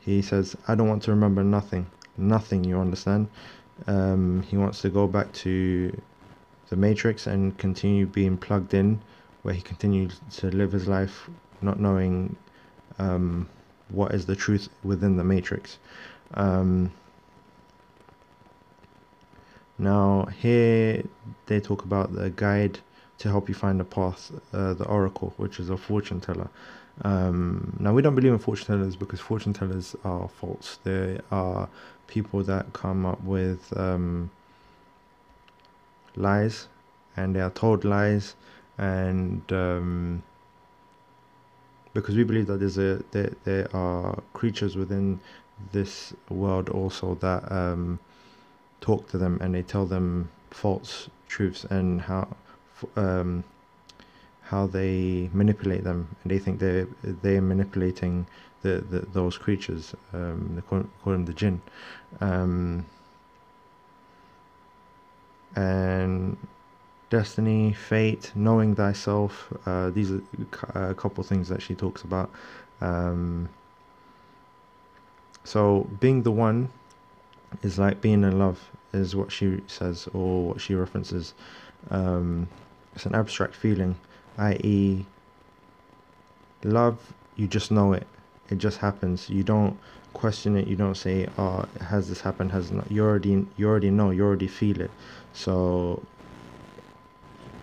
[0.00, 1.86] he says, I don't want to remember nothing.
[2.16, 3.28] Nothing, you understand?
[3.86, 6.00] Um, he wants to go back to
[6.68, 9.00] the Matrix and continue being plugged in,
[9.42, 11.28] where he continues to live his life
[11.60, 12.36] not knowing
[12.98, 13.48] um,
[13.88, 15.78] what is the truth within the Matrix.
[16.34, 16.92] Um,
[19.78, 21.02] now, here
[21.46, 22.78] they talk about the guide
[23.18, 26.48] to help you find the path, uh, the oracle, which is a fortune teller.
[27.02, 30.78] Um, now, we don't believe in fortune tellers because fortune tellers are false.
[30.84, 31.68] They are
[32.06, 34.30] people that come up with um,
[36.16, 36.68] lies
[37.16, 38.34] and they are told lies
[38.78, 40.22] and um,
[41.92, 45.20] because we believe that there's a there, there are creatures within
[45.72, 47.98] this world also that um,
[48.80, 52.28] talk to them and they tell them false truths and how
[52.96, 53.44] um,
[54.42, 56.16] how they manipulate them.
[56.22, 58.26] And they think they're they're manipulating
[58.64, 61.60] the, the those creatures um, they call, call them the jinn.
[62.20, 62.84] Um,
[65.54, 66.36] and
[67.10, 70.20] destiny fate knowing thyself uh, these are
[70.74, 72.30] a couple things that she talks about.
[72.80, 73.48] Um,
[75.44, 76.70] so being the one
[77.62, 78.58] is like being in love
[78.92, 81.34] is what she says or what she references.
[81.90, 82.48] Um,
[82.94, 83.96] it's an abstract feeling
[84.38, 85.04] i.e
[86.64, 88.06] love you just know it
[88.50, 89.28] it just happens.
[89.30, 89.78] You don't
[90.12, 90.66] question it.
[90.66, 92.52] You don't say oh has this happened?
[92.52, 92.90] Has not?
[92.90, 94.10] You already you already know.
[94.10, 94.90] You already feel it.
[95.32, 96.02] So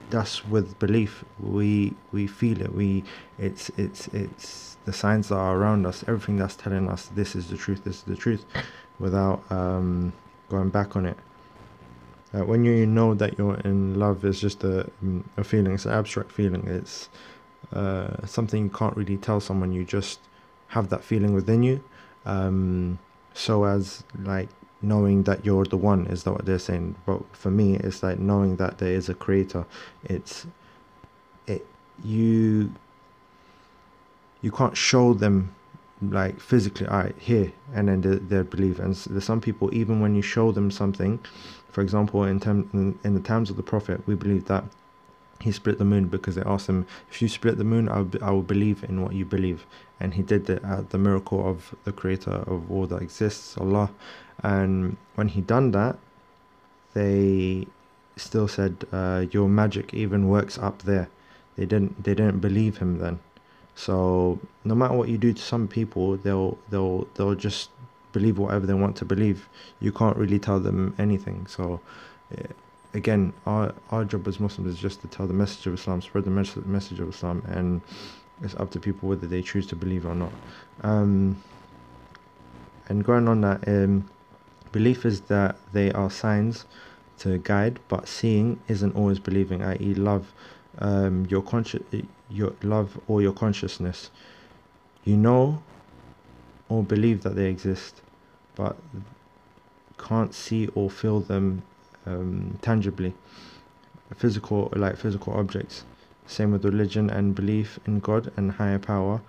[0.10, 1.24] that's with belief.
[1.40, 2.74] We we feel it.
[2.74, 3.04] We
[3.38, 7.50] it's it's it's the signs that are around us everything that's telling us this is
[7.50, 8.44] the truth this is the truth
[9.00, 10.12] without um,
[10.50, 11.18] going back on it.
[12.34, 15.86] Uh, when you know that you're in love, it's just a, mm, a feeling, it's
[15.86, 16.66] an abstract feeling.
[16.66, 17.10] It's
[17.74, 19.74] uh, something you can't really tell someone.
[19.74, 20.20] You just
[20.72, 21.84] have that feeling within you.
[22.26, 23.00] Um,
[23.34, 24.50] so as like
[24.82, 26.96] knowing that you're the one is that what they're saying.
[27.06, 29.66] But for me, it's like knowing that there is a creator.
[30.04, 30.48] It's
[31.48, 31.66] it
[32.04, 32.74] you
[34.42, 35.54] you can't show them
[36.02, 40.00] like physically all right here and then they, they believe and there's some people even
[40.00, 41.20] when you show them something
[41.70, 44.64] for example in, term, in, in the times of the prophet we believe that
[45.42, 48.24] he split the moon because they asked him if you split the moon I will,
[48.24, 49.68] I will believe in what you believe
[50.02, 53.90] and he did it at the miracle of the creator of all that exists Allah
[54.44, 55.98] and when he done that
[56.94, 57.68] they
[58.18, 61.08] still said uh, your magic even works up there
[61.56, 63.20] they didn't they didn't believe him then
[63.76, 67.70] so no matter what you do to some people, they'll they'll they'll just
[68.12, 69.50] believe whatever they want to believe.
[69.80, 71.48] You can't really tell them anything.
[71.48, 71.80] So
[72.38, 72.48] eh,
[72.94, 76.26] again, our our job as Muslims is just to tell the message of Islam, spread
[76.26, 77.82] the mes- message of Islam, and
[78.44, 80.32] it's up to people whether they choose to believe or not.
[80.82, 81.42] Um,
[82.88, 84.10] and going on that, um,
[84.72, 86.66] belief is that they are signs
[87.20, 89.64] to guide, but seeing isn't always believing.
[89.64, 90.34] I.e., love
[90.80, 91.84] um, your conscious
[92.30, 94.10] your love or your consciousness.
[95.04, 95.62] You know
[96.70, 98.02] or believe that they exist,
[98.56, 98.78] but
[99.98, 101.64] can't see or feel them
[102.06, 103.14] um, tangibly.
[104.16, 105.84] Physical, like physical objects.
[106.32, 109.22] Same with religion and belief in God and higher power.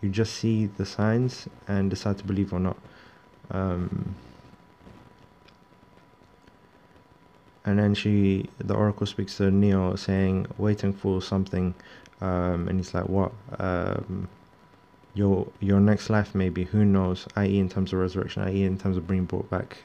[0.00, 2.78] You just see the signs and decide to believe or not.
[3.50, 4.14] Um,
[7.66, 11.74] and then she the oracle speaks to neo saying waiting for something
[12.22, 14.28] um, and he's like what um,
[15.12, 18.96] your your next life maybe who knows i.e in terms of resurrection i.e in terms
[18.96, 19.78] of being brought back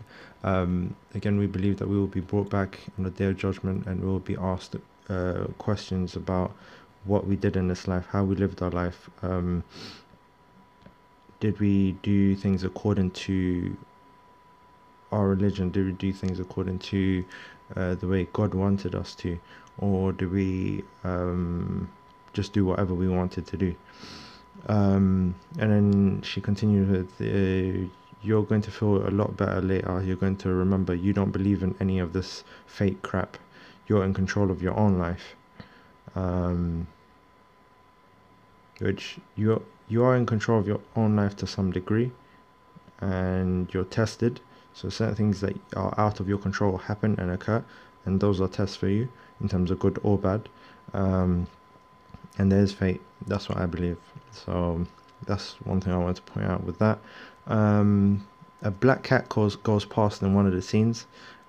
[0.45, 3.85] um, again we believe that we will be brought back on the day of judgment
[3.85, 4.75] and we will be asked
[5.09, 6.51] uh, questions about
[7.05, 9.63] what we did in this life how we lived our life um,
[11.39, 13.75] did we do things according to
[15.13, 15.69] our religion?
[15.69, 17.23] Did we do things according to
[17.75, 19.39] uh, the way God wanted us to,
[19.77, 21.89] or do we um,
[22.33, 23.75] just do whatever we wanted to do?
[24.67, 27.89] Um, and then she continued with, uh,
[28.21, 30.01] "You're going to feel a lot better later.
[30.01, 33.37] You're going to remember you don't believe in any of this fake crap.
[33.87, 35.35] You're in control of your own life."
[36.15, 36.87] Um,
[38.79, 42.11] which you you are in control of your own life to some degree,
[42.99, 44.39] and you're tested
[44.73, 47.63] so certain things that are out of your control happen and occur,
[48.05, 49.07] and those are tests for you
[49.39, 50.49] in terms of good or bad.
[50.93, 51.47] Um,
[52.37, 53.01] and there is fate.
[53.27, 53.97] That's what I believe.
[54.31, 54.85] So
[55.25, 56.99] that's one thing I want to point out with that.
[57.45, 58.27] Um,
[58.63, 61.05] a black cat goes goes past in one of the scenes,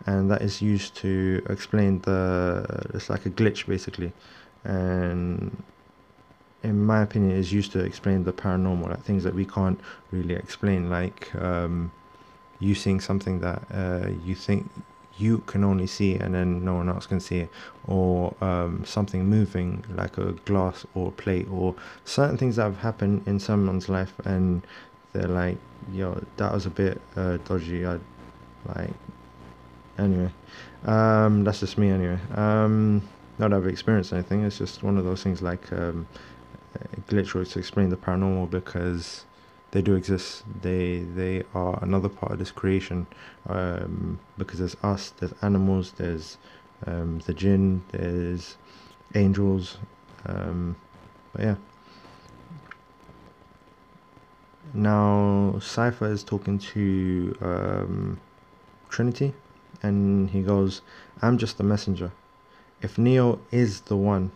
[0.07, 2.90] and that is used to explain the.
[2.94, 4.12] It's like a glitch basically,
[4.64, 5.62] and
[6.62, 9.80] in my opinion, is used to explain the paranormal, like things that we can't
[10.11, 11.92] really explain, like um,
[12.59, 14.70] you seeing something that uh, you think
[15.16, 17.50] you can only see and then no one else can see it
[17.86, 21.74] or um, something moving like a glass or a plate or
[22.05, 24.62] certain things that have happened in someone's life and
[25.12, 25.57] they're like
[25.92, 27.96] yo that was a bit uh, dodgy i
[28.74, 28.90] like
[29.99, 30.30] anyway
[30.84, 33.03] um, that's just me anyway um,
[33.38, 36.07] not that i've experienced anything it's just one of those things like um,
[37.09, 39.24] glitch to explain the paranormal because
[39.74, 40.45] they do exist.
[40.62, 43.09] They they are another part of this creation
[43.49, 46.38] um, because there's us, there's animals, there's
[46.86, 48.57] um, the jinn, there's
[49.16, 49.78] angels.
[50.26, 50.76] Um,
[51.32, 51.55] but yeah.
[54.72, 58.20] Now Cypher is talking to um,
[58.88, 59.34] Trinity,
[59.85, 60.82] and he goes,
[61.22, 62.11] "I'm just the messenger.
[62.82, 64.30] If Neo is the one,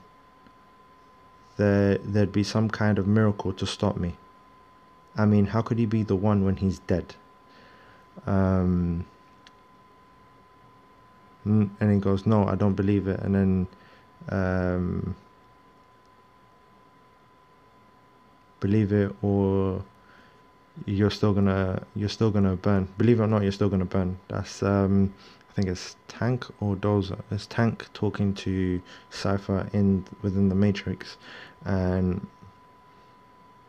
[1.57, 4.13] there there'd be some kind of miracle to stop me."
[5.17, 7.15] I mean, how could he be the one when he's dead?
[8.27, 9.05] Um,
[11.45, 13.21] and he goes, no, I don't believe it.
[13.21, 13.67] And then
[14.29, 15.17] um,
[18.61, 19.83] believe it or
[20.87, 22.89] you're still gonna you're still gonna burn.
[22.99, 24.19] Believe it or not, you're still gonna burn.
[24.29, 25.13] That's um,
[25.59, 27.19] think it's Tank or Dozer.
[27.33, 28.81] It's Tank talking to
[29.11, 31.17] Cypher in within the Matrix,
[31.65, 32.25] and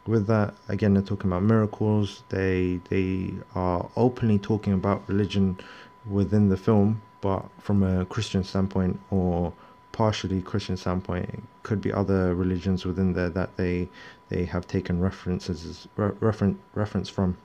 [0.05, 2.21] with that again they're talking about miracles.
[2.29, 5.57] They they are openly talking about religion
[6.05, 9.51] within the film but from a christian standpoint or
[9.91, 13.87] partially christian standpoint it could be other religions within there that they
[14.29, 17.37] they have taken references re- reference reference from.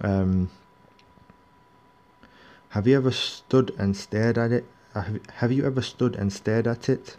[0.00, 0.48] Um,
[2.76, 4.66] have you ever stood and stared at it
[5.40, 7.16] have, you ever stood and stared at it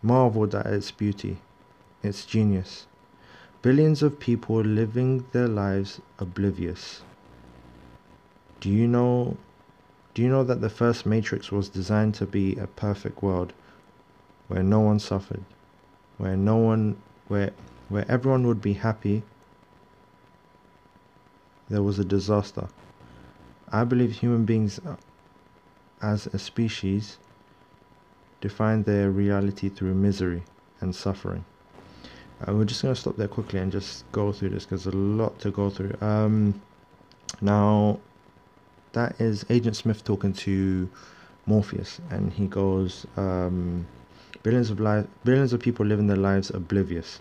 [0.00, 1.38] marveled at its beauty
[2.02, 2.86] its genius
[3.62, 7.02] Billions of people living their lives oblivious.
[8.58, 9.36] Do you know
[10.14, 13.52] do you know that the first Matrix was designed to be a perfect world
[14.48, 15.44] where no one suffered,
[16.18, 16.96] where no one
[17.28, 17.52] where
[17.88, 19.22] where everyone would be happy?
[21.68, 22.66] There was a disaster.
[23.72, 24.96] I believe human beings uh,
[26.02, 27.16] as a species
[28.42, 30.42] define their reality through misery
[30.80, 31.44] and suffering.
[32.46, 34.94] Uh, we're just going to stop there quickly and just go through this because there's
[34.94, 35.96] a lot to go through.
[36.00, 36.60] Um,
[37.40, 37.98] now,
[38.92, 40.90] that is Agent Smith talking to
[41.46, 43.86] Morpheus, and he goes, um,
[44.42, 47.20] billions of lives, billions of people living their lives oblivious.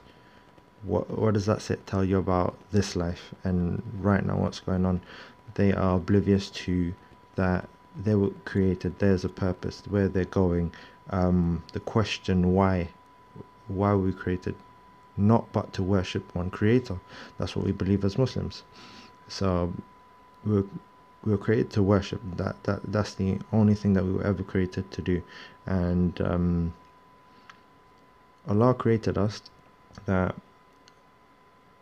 [0.83, 4.85] What what does that say, tell you about this life and right now what's going
[4.85, 5.01] on?
[5.55, 6.93] They are oblivious to
[7.35, 8.99] that they were created.
[8.99, 10.73] There's a purpose where they're going.
[11.09, 12.89] Um, the question why,
[13.67, 14.55] why were we created?
[15.17, 16.99] not but to worship one creator.
[17.37, 18.63] That's what we believe as Muslims.
[19.27, 19.73] So
[20.45, 20.65] we're
[21.23, 22.21] we were created to worship.
[22.37, 25.21] That that that's the only thing that we were ever created to do,
[25.65, 26.73] and um,
[28.47, 29.41] Allah created us
[30.05, 30.35] that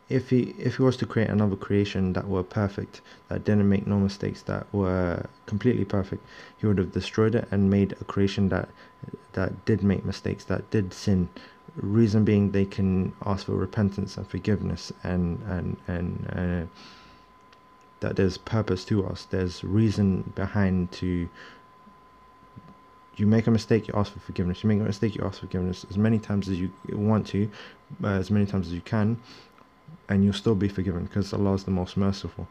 [0.09, 3.85] if he if he was to create another creation that were perfect, that didn't make
[3.85, 6.25] no mistakes, that were completely perfect,
[6.57, 8.69] he would have destroyed it and made a creation that
[9.33, 11.29] that did make mistakes, that did sin,
[11.75, 16.67] reason being they can ask for repentance and forgiveness and and and uh,
[17.99, 19.27] that there's purpose to us.
[19.29, 21.29] There's reason behind to
[23.15, 24.63] you make a mistake you ask for forgiveness.
[24.63, 27.47] You make a mistake you ask for forgiveness as many times as you want to
[28.03, 29.19] uh, as many times as you can
[30.07, 32.47] and you'll still be forgiven because Allah is the most merciful.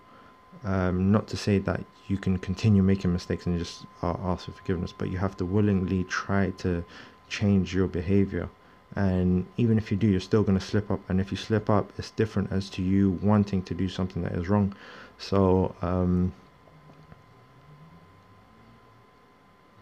[0.65, 4.93] Um, not to say that you can continue making mistakes and just ask for forgiveness
[4.97, 6.85] but you have to willingly try to
[7.29, 8.49] change your behavior.
[8.97, 11.01] And even if you do you're still going to slip up.
[11.09, 14.33] And if you slip up it's different as to you wanting to do something that
[14.33, 14.75] is wrong.
[15.19, 16.33] So um,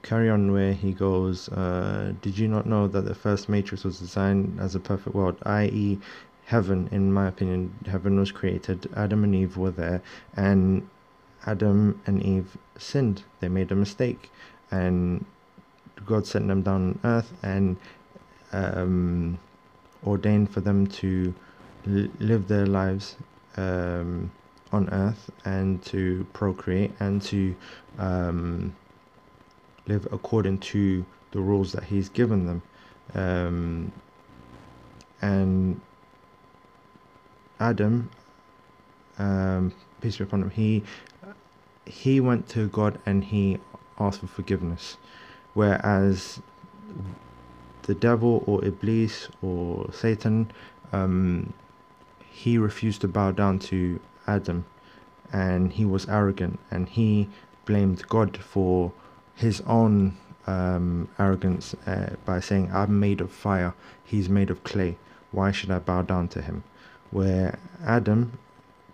[0.07, 3.99] carry on where he goes uh, did you not know that the first matrix was
[3.99, 5.99] designed as a perfect world i.e
[6.47, 10.03] heaven in my opinion heaven was created adam and eve were there
[10.37, 10.89] and
[11.45, 14.31] adam and eve sinned they made a mistake
[14.71, 15.25] and
[16.05, 17.77] god sent them down on earth and
[18.53, 19.39] um,
[20.07, 21.35] ordained for them to
[21.87, 23.17] live their lives
[23.57, 24.31] um,
[24.73, 27.55] on earth and to procreate and to
[27.99, 28.75] um,
[29.87, 32.63] live according to the rules that he's given them.
[33.15, 33.93] Um,
[35.23, 35.81] and
[37.59, 38.11] Adam,
[39.19, 40.83] um, peace be upon him, he
[41.87, 43.59] he went to God and he
[43.99, 44.97] asked for forgiveness,
[45.55, 46.41] whereas
[47.83, 50.51] the devil or Iblis or Satan,
[50.93, 51.53] um,
[52.29, 54.67] he refused to bow down to Adam,
[55.33, 57.29] and he was arrogant and he
[57.65, 58.93] blamed God for
[59.35, 64.99] his own um, arrogance uh, by saying, "I'm made of fire; he's made of clay.
[65.33, 66.65] Why should I bow down to him?"
[67.11, 68.39] Where Adam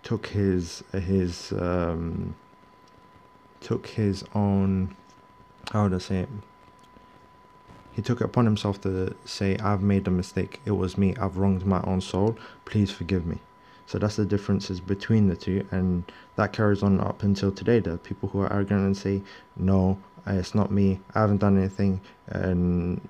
[0.03, 2.35] took his his um,
[3.61, 4.95] took his own
[5.71, 6.29] how would I say it?
[7.93, 10.59] He took it upon himself to say, I've made a mistake.
[10.65, 11.15] It was me.
[11.15, 12.37] I've wronged my own soul.
[12.65, 13.37] Please forgive me.
[13.85, 15.67] So that's the differences between the two.
[15.71, 17.79] And that carries on up until today.
[17.79, 19.21] There are people who are arrogant and say,
[19.55, 20.99] No, it's not me.
[21.13, 22.01] I haven't done anything.
[22.27, 23.07] And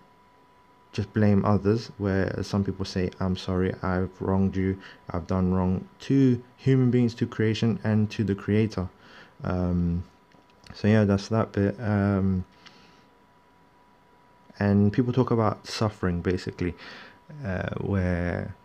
[0.94, 1.91] just blame others.
[1.98, 3.74] Where some people say, I'm sorry.
[3.84, 4.80] I've wronged you.
[5.10, 8.88] I've done wrong to human beings, to creation, and to the Creator.
[9.44, 10.06] Um,
[10.74, 11.76] so yeah, that's that bit.
[11.80, 12.46] Um,
[14.60, 16.74] and people talk about suffering basically,
[17.44, 18.56] uh, where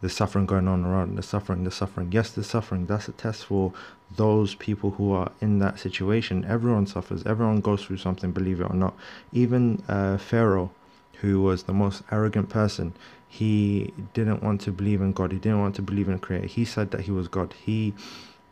[0.00, 2.12] the suffering going on around the suffering, the suffering.
[2.12, 2.86] Yes, the suffering.
[2.86, 3.72] That's a test for
[4.16, 6.44] those people who are in that situation.
[6.44, 7.24] Everyone suffers.
[7.24, 8.30] Everyone goes through something.
[8.30, 8.94] Believe it or not.
[9.32, 10.70] Even uh, Pharaoh,
[11.20, 12.94] who was the most arrogant person,
[13.26, 15.32] he didn't want to believe in God.
[15.32, 16.46] He didn't want to believe in a creator.
[16.46, 17.54] He said that he was God.
[17.64, 17.94] He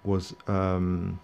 [0.05, 1.21] was um,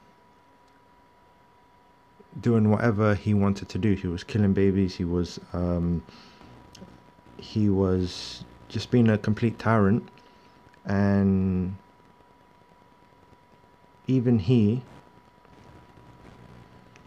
[2.41, 3.95] doing whatever he wanted to do.
[3.95, 4.95] He was killing babies.
[4.95, 6.03] He was um,
[7.37, 10.09] he was just being a complete tyrant,
[10.85, 11.77] and
[14.07, 14.83] even he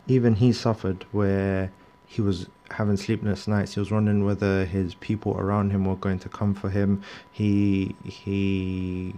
[0.08, 1.72] even he suffered where
[2.06, 3.74] he was having sleepless nights.
[3.74, 7.02] He was wondering whether his people around him were going to come for him.
[7.32, 9.16] He he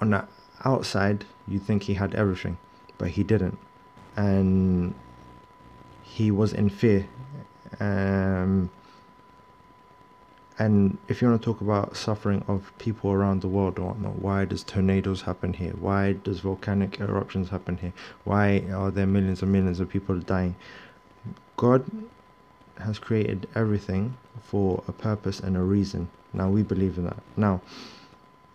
[0.00, 0.26] on the
[0.64, 2.58] outside you'd think he had everything,
[2.98, 3.58] but he didn't
[4.18, 4.94] and
[6.02, 7.06] he was in fear.
[7.78, 8.70] Um,
[10.58, 14.16] and if you want to talk about suffering of people around the world or whatnot,
[14.18, 15.72] why does tornadoes happen here?
[15.78, 17.92] Why does volcanic eruptions happen here?
[18.24, 20.56] Why are there millions and millions of people dying?
[21.58, 21.84] God
[22.78, 26.08] has created everything for a purpose and a reason.
[26.32, 27.20] Now we believe in that.
[27.36, 27.60] Now,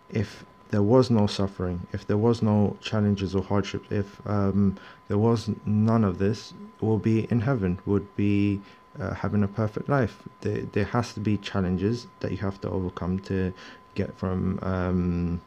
[0.10, 4.78] if there was no suffering, if there was no challenges or hardships, if um,
[5.10, 8.62] there was none of this, we'll be in heaven, would be
[9.00, 10.24] uh, having a perfect life.
[10.42, 13.54] There, there has to be challenges that you have to overcome to
[13.96, 15.42] get from um,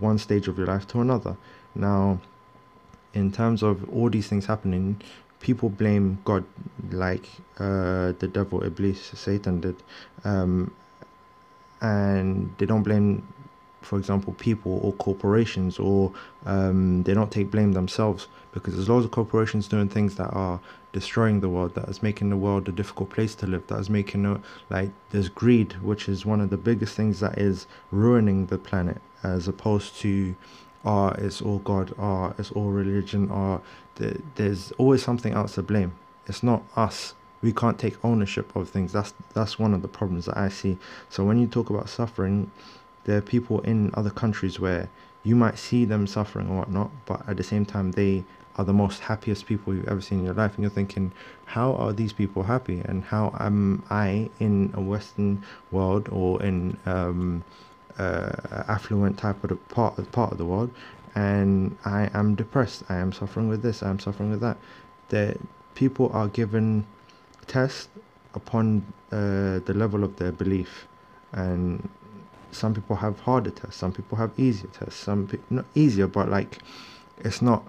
[0.00, 1.36] one stage of your life to another.
[1.76, 2.18] Now,
[3.14, 5.00] in terms of all these things happening,
[5.42, 6.44] people blame God
[6.90, 7.28] like
[7.58, 9.76] uh, the devil, Iblis, Satan did,
[10.24, 10.72] um,
[11.80, 13.26] and they don't blame
[13.82, 16.12] for example, people or corporations, or
[16.46, 20.60] um, they don't take blame themselves because there's loads of corporations doing things that are
[20.92, 23.90] destroying the world, that is making the world a difficult place to live, that is
[23.90, 24.40] making it
[24.70, 29.00] like there's greed, which is one of the biggest things that is ruining the planet,
[29.22, 30.34] as opposed to
[30.84, 33.60] ah, it's all God, ah, it's all religion, ah,
[34.34, 35.92] there's always something else to blame.
[36.26, 40.26] It's not us we can't take ownership of things that's that's one of the problems
[40.26, 40.78] that i see
[41.10, 42.48] so when you talk about suffering
[43.04, 44.88] there are people in other countries where
[45.24, 48.24] you might see them suffering or whatnot, but at the same time, they
[48.56, 50.54] are the most happiest people you've ever seen in your life.
[50.54, 51.12] And you're thinking,
[51.46, 52.80] how are these people happy?
[52.84, 57.44] And how am I in a Western world or in um,
[57.98, 58.32] uh,
[58.68, 60.70] affluent type of the part, part of the world?
[61.14, 62.84] And I am depressed.
[62.88, 63.82] I am suffering with this.
[63.82, 64.56] I am suffering with that.
[65.08, 65.38] That
[65.74, 66.86] people are given
[67.46, 67.88] tests
[68.34, 70.86] upon uh, the level of their belief.
[71.32, 71.88] And
[72.52, 76.28] some people have harder tests some people have easier tests some pe- not easier but
[76.28, 76.58] like
[77.18, 77.64] it's not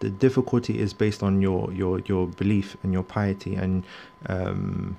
[0.00, 3.84] the difficulty is based on your your your belief and your piety and
[4.26, 4.96] um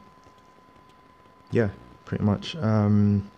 [1.52, 1.70] yeah
[2.04, 3.30] pretty much um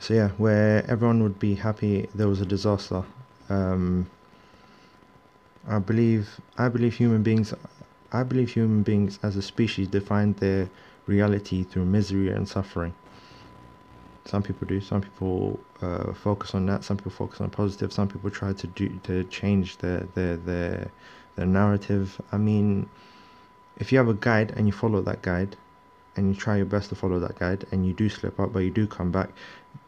[0.00, 3.04] so yeah where everyone would be happy there was a disaster
[3.48, 4.10] um
[5.68, 7.54] i believe i believe human beings
[8.12, 10.68] i believe human beings as a species define their
[11.06, 12.94] reality through misery and suffering
[14.30, 14.80] some people do.
[14.80, 16.84] Some people uh, focus on that.
[16.84, 17.92] Some people focus on positive.
[17.92, 20.90] Some people try to do to change their their their
[21.36, 22.20] their narrative.
[22.30, 22.88] I mean,
[23.78, 25.56] if you have a guide and you follow that guide,
[26.16, 28.60] and you try your best to follow that guide, and you do slip up, but
[28.60, 29.30] you do come back,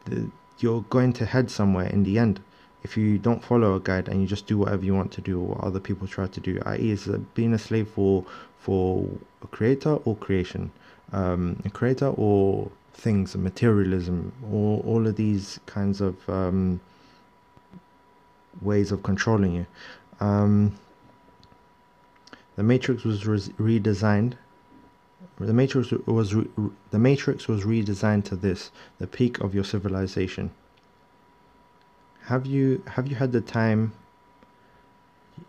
[0.04, 2.40] the, you're going to head somewhere in the end.
[2.82, 5.40] If you don't follow a guide and you just do whatever you want to do
[5.40, 8.24] or what other people try to do, i.e., is being a slave for
[8.58, 9.06] for
[9.42, 10.70] a creator or creation.
[11.12, 16.80] um, a creator or things, materialism, or all of these kinds of um,
[18.60, 19.66] ways of controlling you.
[20.20, 20.74] Um,
[22.56, 23.38] the Matrix was re
[23.78, 24.34] redesigned.
[25.44, 26.48] The Matrix was re
[26.90, 30.52] the Matrix was redesigned to this, the peak of your civilization.
[32.26, 33.92] Have you have you had the time?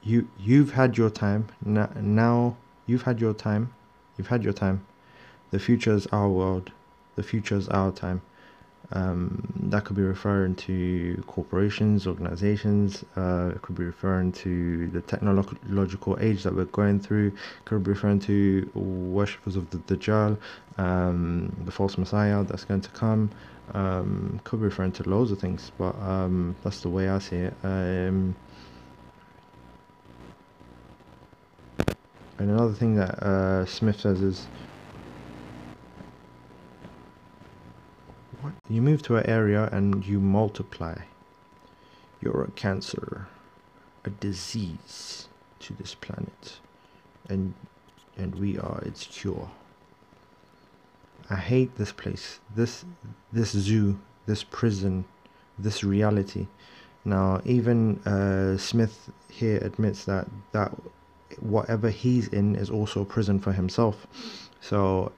[0.02, 1.48] You you've had your time.
[1.64, 3.74] Now, now you've had your time.
[4.18, 4.84] You've had your time.
[5.52, 6.72] The future is our world.
[7.16, 8.24] The future is our time.
[8.94, 13.04] Um, that could be referring to corporations, organizations.
[13.18, 17.28] Uh, it could be referring to the technological age that we're going through.
[17.28, 20.38] It could be referring to worshippers of the Dajjal,
[20.78, 23.32] um, the false Messiah that's going to come.
[23.74, 27.38] Um, could be referring to loads of things, but um, that's the way I see
[27.38, 27.54] it.
[27.64, 28.36] Um,
[32.38, 34.48] and another thing that uh, Smith says is
[38.74, 40.96] You move to an area and you multiply.
[42.22, 43.28] You're a cancer,
[44.04, 45.28] a disease
[45.60, 46.58] to this planet,
[47.30, 47.54] and
[48.18, 49.52] and we are its cure.
[51.30, 52.84] I hate this place, this
[53.32, 55.06] this zoo, this prison,
[55.60, 56.48] this reality.
[57.06, 60.72] Now, even uh, Smith here admits that that
[61.40, 64.08] whatever he's in is also a prison for himself.
[64.62, 65.12] So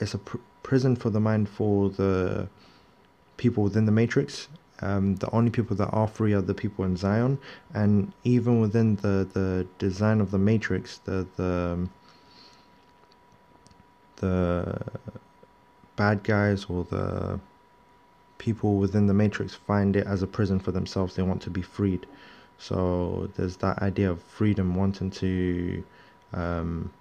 [0.00, 2.48] it's a pr prison for the mind for the
[3.42, 4.48] people within the matrix.
[4.80, 7.38] Um, the only people that are free are the people in Zion,
[7.74, 11.88] and even within the the design of the matrix, the the
[14.16, 14.78] the
[15.96, 17.40] bad guys or the
[18.38, 21.14] people within the matrix find it as a prison for themselves.
[21.14, 22.06] They want to be freed.
[22.58, 25.84] So there's that idea of freedom, wanting to
[26.32, 26.92] um,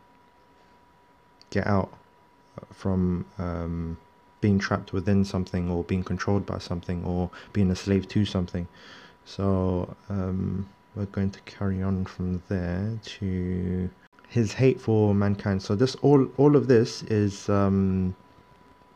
[1.52, 1.92] get out
[2.72, 3.26] from.
[3.38, 3.98] Um,
[4.42, 8.68] being trapped within something or being controlled by something or being a slave to something.
[9.26, 13.90] So um, we're going to carry on from there to
[14.28, 15.62] his hate for mankind.
[15.62, 18.16] So this all all of this is um,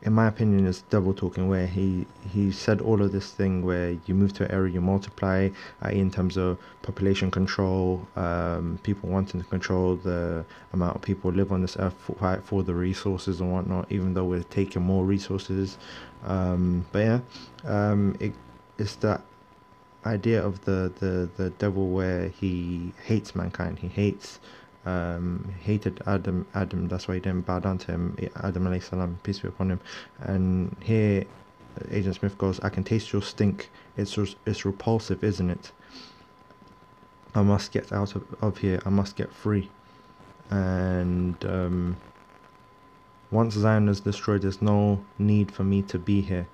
[0.05, 3.97] in my opinion, is devil talking, where he he said all of this thing where
[4.05, 5.49] you move to an area, you multiply,
[5.83, 11.31] uh, in terms of population control, um, people wanting to control the amount of people
[11.31, 15.03] live on this earth for, for the resources and whatnot, even though we're taking more
[15.03, 15.79] resources.
[16.23, 17.19] Um, but yeah,
[17.63, 18.33] um, it,
[18.77, 19.21] it's that
[20.05, 24.39] idea of the, the, the devil where he hates mankind, he hates
[24.85, 26.45] um, hated Adam.
[26.53, 28.17] Adam, that's why he didn't bow down to him.
[28.43, 29.79] Adam alayhi salam, peace be upon him.
[30.19, 31.25] And here,
[31.91, 33.69] Agent Smith goes, "I can taste your stink.
[33.97, 35.71] It's it's repulsive, isn't it?
[37.33, 38.79] I must get out of, of here.
[38.85, 39.69] I must get free."
[40.49, 41.97] And um,
[43.31, 46.47] once Zion is destroyed, there's no need for me to be here.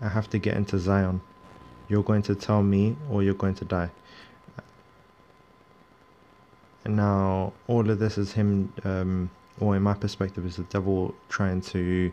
[0.00, 1.20] I have to get into Zion.
[1.88, 3.90] You're going to tell me, or you're going to die.
[6.84, 9.30] And now all of this is him, um,
[9.60, 12.12] or in my perspective, is the devil trying to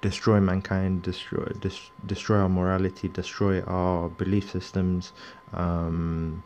[0.00, 5.12] destroy mankind, destroy dis- destroy our morality, destroy our belief systems,
[5.52, 6.42] um,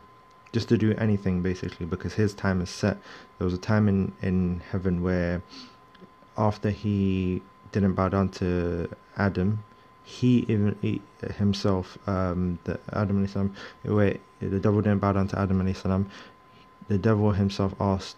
[0.53, 1.85] just to do anything basically.
[1.85, 2.97] Because his time is set.
[3.37, 5.41] There was a time in in heaven where,
[6.37, 7.41] after he
[7.71, 9.63] didn't bow down to Adam,
[10.03, 11.01] he even he,
[11.37, 16.09] himself, um, the Adam salam, where the devil didn't bow down to Adam salam,
[16.89, 18.17] the devil himself asked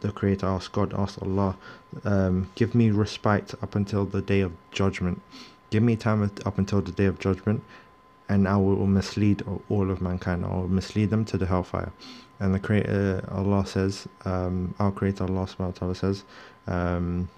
[0.00, 1.56] the creator asked God, asked Allah,
[2.04, 5.20] um, give me respite up until the day of judgment.
[5.70, 7.62] Give me time up until the day of judgment,
[8.28, 10.44] and I will mislead all of mankind.
[10.44, 11.92] I will mislead them to the hellfire.
[12.40, 16.22] And the creator Allah says, um, our creator Allah subhanahu says,
[16.68, 17.28] um,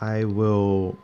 [0.00, 0.96] I will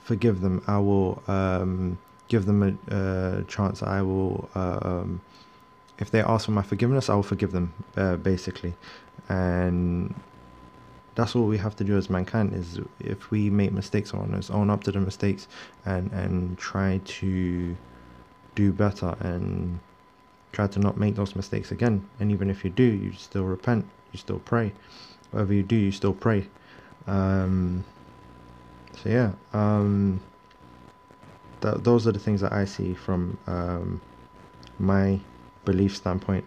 [0.00, 0.62] forgive them.
[0.66, 1.98] I will um,
[2.28, 3.82] give them a, a chance.
[3.82, 5.20] I will, uh, um,
[5.98, 8.74] if they ask for my forgiveness, I will forgive them, uh, basically.
[9.28, 10.14] And
[11.14, 14.50] that's all we have to do as mankind is if we make mistakes on us,
[14.50, 15.48] own up to the mistakes
[15.84, 17.76] and, and try to
[18.54, 19.78] do better and
[20.52, 22.06] try to not make those mistakes again.
[22.20, 24.72] And even if you do, you still repent, you still pray.
[25.30, 26.46] Whatever you do, you still pray.
[27.06, 27.84] Um,
[29.02, 30.20] so yeah, um,
[31.66, 34.00] th- those are the things that I see from um,
[34.78, 35.20] my
[35.64, 36.44] belief standpoint.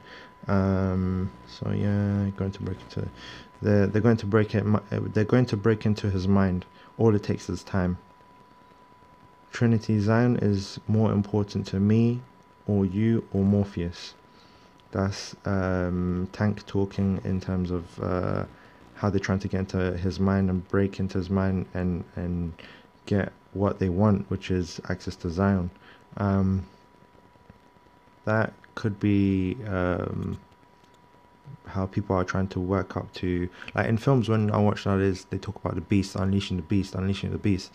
[0.47, 3.07] Um, so yeah, going to break into
[3.61, 4.63] they're they're going to break it.
[5.13, 6.65] They're going to break into his mind.
[6.97, 7.97] All it takes is time.
[9.51, 12.21] Trinity Zion is more important to me,
[12.67, 14.13] or you, or Morpheus.
[14.91, 18.45] That's um, Tank talking in terms of uh,
[18.95, 22.53] how they're trying to get into his mind and break into his mind and and
[23.05, 25.69] get what they want, which is access to Zion.
[26.17, 26.65] Um,
[28.25, 30.39] that could be um,
[31.65, 35.25] how people are trying to work up to like in films when I watch nowadays
[35.29, 37.71] they talk about the beast unleashing the beast unleashing the beast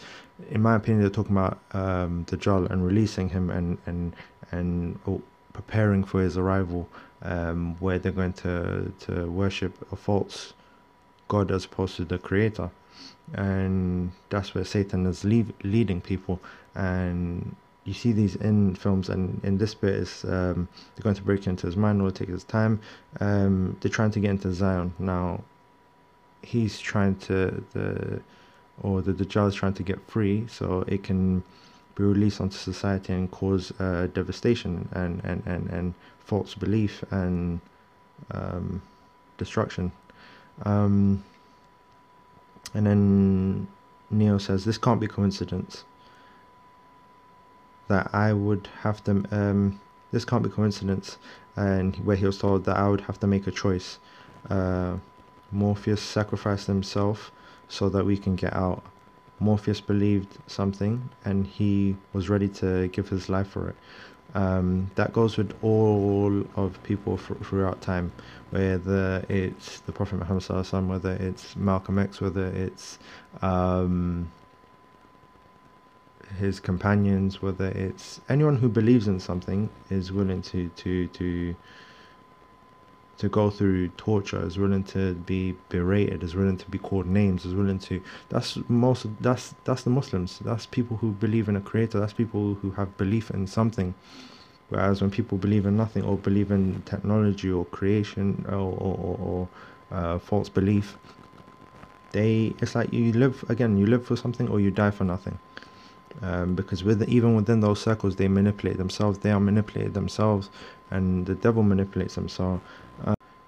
[0.51, 4.14] in my opinion they're talking about um Dajjal and releasing him and and
[4.51, 5.22] and oh,
[5.53, 6.89] preparing for his arrival
[7.22, 10.55] um where they're going to to worship a false
[11.29, 12.70] god as opposed to the creator
[13.33, 16.41] and that's where Satan is leave, leading people
[16.75, 21.22] and you see these in films, and in this bit is um, they're going to
[21.22, 22.03] break into his mind.
[22.03, 22.81] Will take his time.
[23.20, 25.43] Um, they're trying to get into Zion now.
[26.43, 28.20] He's trying to the
[28.83, 31.43] or the Dajjal is trying to get free, so it can
[31.95, 37.61] be released onto society and cause uh, devastation and, and, and, and false belief and
[38.33, 38.83] um,
[39.39, 39.93] destruction.
[40.64, 41.22] Um,
[42.75, 43.68] and then
[44.11, 45.85] Neo says this can't be coincidence
[47.89, 49.25] that I would have to.
[49.31, 51.18] Um, this can't be coincidence,
[51.57, 53.99] and where he was told that I would have to make a choice.
[54.49, 54.97] Uh,
[55.51, 57.31] Morpheus sacrificed himself
[57.68, 58.83] so that we can get out.
[59.41, 63.77] Morpheus believed something, and he was ready to give his life for it.
[64.33, 68.12] Um, that goes with all of people throughout time,
[68.51, 72.99] whether it's the Prophet Muhammad, whether it's Malcolm X, whether it's
[73.43, 74.31] um,
[76.39, 81.55] his companions, whether it's anyone who believes in something, is willing to to to
[83.19, 87.45] to go through torture, is willing to be berated, is willing to be called names,
[87.45, 88.03] is willing to.
[88.29, 89.07] That's most.
[89.21, 90.39] That's that's the Muslims.
[90.41, 92.01] That's people who believe in a creator.
[92.01, 93.95] That's people who have belief in something.
[94.69, 99.19] Whereas when people believe in nothing or believe in technology or creation or or, or,
[99.21, 99.49] or
[99.97, 100.99] uh, false belief,
[102.12, 103.79] they it's like you live again.
[103.79, 105.39] You live for something or you die for nothing
[106.23, 110.51] um, because with even within those circles they manipulate themselves they are manipulated themselves
[110.91, 112.59] and the devil manipulates them so uh,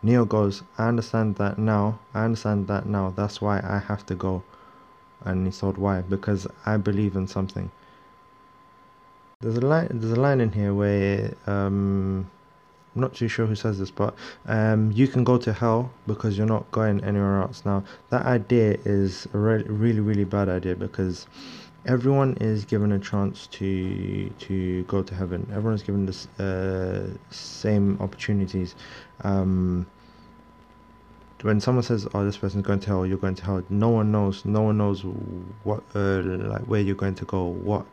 [0.07, 4.15] neo goes i understand that now i understand that now that's why i have to
[4.15, 4.43] go
[5.25, 7.71] and he thought why because i believe in something
[9.41, 12.31] there's a line there's a line in here where um,
[12.95, 14.15] I'm not too sure who says this, but
[14.47, 17.63] um, you can go to hell because you're not going anywhere else.
[17.67, 21.27] Now, that idea is a re- really, really bad idea because
[21.85, 25.47] everyone is given a chance to to go to heaven.
[25.51, 28.75] Everyone is given the uh, same opportunities.
[29.25, 29.87] Um,
[31.43, 33.63] when someone says, "Oh, this person's going to hell," you're going to hell.
[33.69, 34.45] No one knows.
[34.45, 35.03] No one knows
[35.65, 37.45] what, uh, like, where you're going to go.
[37.45, 37.87] What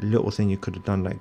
[0.00, 1.18] little thing you could have done, like,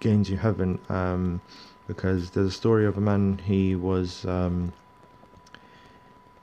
[0.00, 0.78] gains you heaven.
[0.88, 1.40] Um,
[1.86, 3.38] because there's a story of a man.
[3.44, 4.24] He was.
[4.26, 4.72] Um,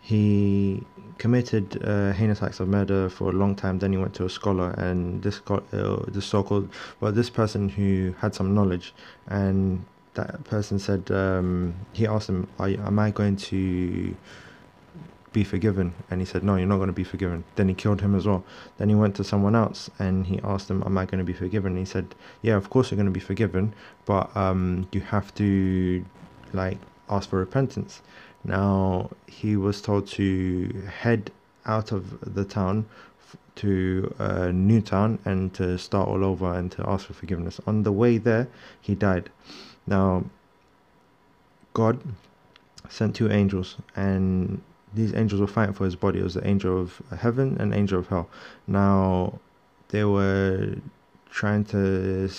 [0.01, 0.84] he
[1.17, 3.79] committed uh, heinous acts of murder for a long time.
[3.79, 6.69] Then he went to a scholar, and this got uh, this so-called
[6.99, 8.93] well, this person who had some knowledge,
[9.27, 14.13] and that person said um, he asked him, "Am I going to
[15.34, 18.01] be forgiven?" And he said, "No, you're not going to be forgiven." Then he killed
[18.01, 18.43] him as well.
[18.77, 21.34] Then he went to someone else, and he asked him, "Am I going to be
[21.34, 23.73] forgiven?" And he said, "Yeah, of course you're going to be forgiven,
[24.05, 26.05] but um, you have to
[26.53, 26.77] like
[27.09, 28.01] ask for repentance."
[28.43, 31.31] Now he was told to head
[31.65, 32.86] out of the town
[33.55, 37.59] to a new town and to start all over and to ask for forgiveness.
[37.67, 38.47] On the way there,
[38.81, 39.29] he died.
[39.86, 40.25] Now,
[41.73, 41.99] God
[42.89, 44.61] sent two angels, and
[44.94, 46.20] these angels were fighting for his body.
[46.20, 48.30] It was the angel of heaven and angel of hell.
[48.68, 49.39] Now,
[49.89, 50.76] they were
[51.30, 52.30] trying to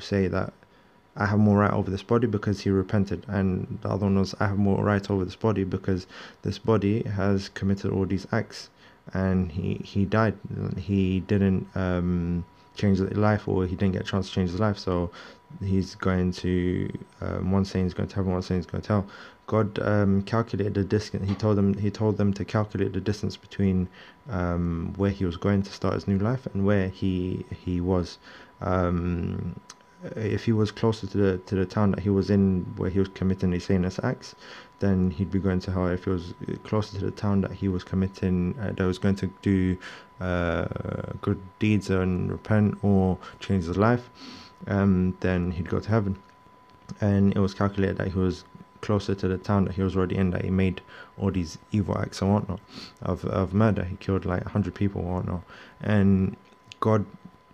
[0.00, 0.52] say that
[1.16, 4.34] I have more right over this body because he repented, and the other one was
[4.40, 6.06] I have more right over this body because
[6.42, 8.70] this body has committed all these acts,
[9.12, 10.34] and he he died.
[10.76, 14.60] He didn't um, change his life, or he didn't get a chance to change his
[14.60, 14.78] life.
[14.78, 15.10] So
[15.62, 18.88] he's going to um, one saying he's going to heaven, one saying he's going to
[18.88, 19.06] hell.
[19.46, 21.28] God um, calculated the distance.
[21.28, 23.88] He told them he told them to calculate the distance between
[24.30, 28.18] um, where he was going to start his new life and where he he was.
[28.60, 29.60] Um,
[30.16, 32.98] if he was closer to the to the town that he was in where he
[32.98, 34.34] was committing these heinous acts
[34.80, 36.34] then he'd be going to hell if he was
[36.64, 39.76] closer to the town that he was committing uh, that was going to do
[40.20, 40.66] uh,
[41.22, 44.10] good deeds and repent or change his life
[44.66, 46.18] um, then he'd go to heaven
[47.00, 48.44] and it was calculated that he was
[48.84, 50.80] closer to the town that he was already in that he made
[51.18, 52.60] all these evil acts and whatnot
[53.02, 55.42] of, of murder he killed like 100 people and whatnot
[55.80, 56.36] and
[56.80, 57.04] god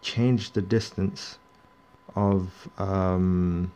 [0.03, 1.39] changed the distance
[2.17, 3.71] of um,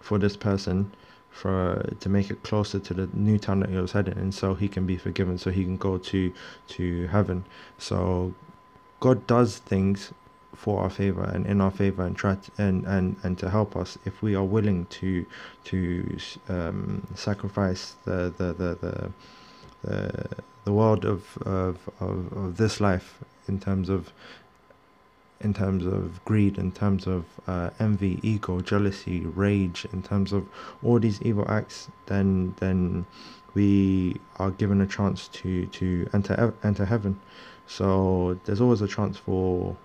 [0.00, 0.90] for this person
[1.30, 4.54] for to make it closer to the new town that he was heading and so
[4.54, 6.32] he can be forgiven, so he can go to
[6.68, 7.44] to heaven.
[7.78, 8.34] So
[9.00, 10.12] God does things
[10.56, 13.76] for our favor and in our favor and try to, and, and and to help
[13.76, 15.26] us if we are willing to
[15.64, 19.12] to um, sacrifice the the the the,
[19.82, 20.28] the,
[20.64, 24.12] the world of, of, of, of this life in terms of
[25.40, 30.48] in terms of greed, in terms of uh, envy, ego, jealousy, rage, in terms of
[30.82, 33.04] all these evil acts, then then
[33.54, 37.20] we are given a chance to to enter enter heaven.
[37.66, 39.76] So there's always a chance for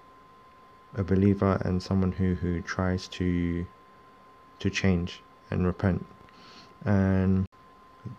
[0.96, 3.66] a believer and someone who who tries to
[4.60, 6.06] to change and repent.
[6.86, 7.46] And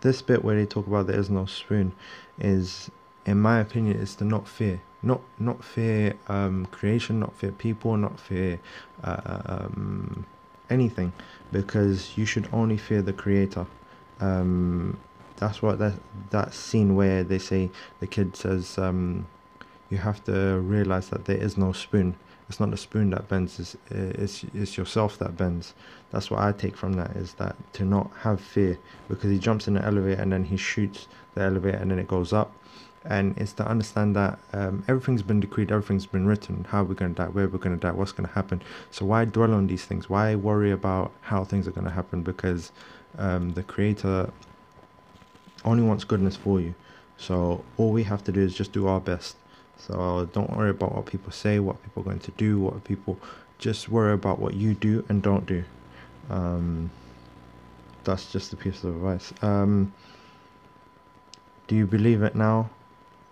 [0.01, 1.93] this bit where they talk about there is no spoon
[2.39, 2.91] is,
[3.27, 7.97] in my opinion, is to not fear, not not fear um, creation, not fear people,
[7.97, 8.61] not fear
[9.03, 10.27] uh, um,
[10.71, 11.13] anything,
[11.51, 13.67] because you should only fear the Creator.
[14.21, 14.99] Um,
[15.37, 15.95] that's what that
[16.31, 19.27] that scene where they say the kid says um,
[19.91, 22.15] you have to realize that there is no spoon
[22.53, 25.73] it's not the spoon that bends it's, it's it's yourself that bends.
[26.11, 28.79] That's what i take from that is that to not have fear
[29.09, 32.09] because he jumps in the elevator and then he shoots the elevator and then it
[32.09, 32.53] goes up.
[33.07, 36.67] And it's to understand that um, everything's been decreed everything's been written.
[36.69, 37.31] How we're going to die?
[37.31, 37.93] Where we're going to die?
[37.93, 38.61] What's going to happen?
[38.91, 40.11] So why dwell on these things?
[40.11, 42.23] Why worry about how things are going to happen?
[42.23, 42.71] Because
[43.17, 44.31] um, the creator
[45.65, 46.75] only wants goodness for you.
[47.17, 49.37] So all we have to do is just do our best
[49.87, 53.19] so don't worry about what people say, what people are going to do, what people
[53.59, 55.65] just worry about what you do and don't do.
[56.31, 56.91] Um,
[58.05, 59.33] that's just a piece of advice.
[59.43, 59.93] Um,
[61.67, 62.71] do you believe it now,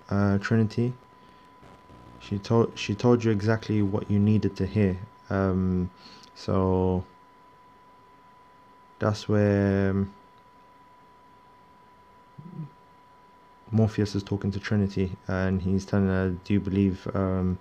[0.09, 0.92] uh, Trinity?
[2.18, 4.98] She told she told you exactly what you needed to hear.
[5.30, 5.90] Um,
[6.34, 7.05] so
[8.98, 10.07] that's where
[13.71, 17.59] Morpheus is talking to Trinity and he's telling her, Do you believe um,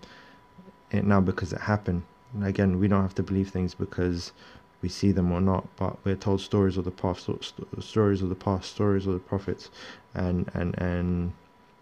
[0.92, 2.04] it now because it happened?
[2.34, 4.32] And again, we don't have to believe things because
[4.82, 7.30] we see them or not, but we're told stories of the past,
[7.80, 9.70] stories of the past, stories of the prophets,
[10.14, 11.34] and and and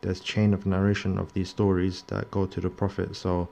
[0.02, 3.16] there's chain of narration of these stories that go to the prophet.
[3.16, 3.50] So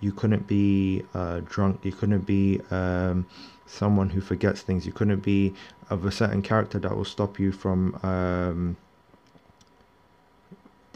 [0.00, 3.26] you couldn't be uh, drunk, you couldn't be um,
[3.66, 5.54] someone who forgets things, you couldn't be
[5.90, 7.94] of a certain character that will stop you from.
[8.02, 8.76] Um,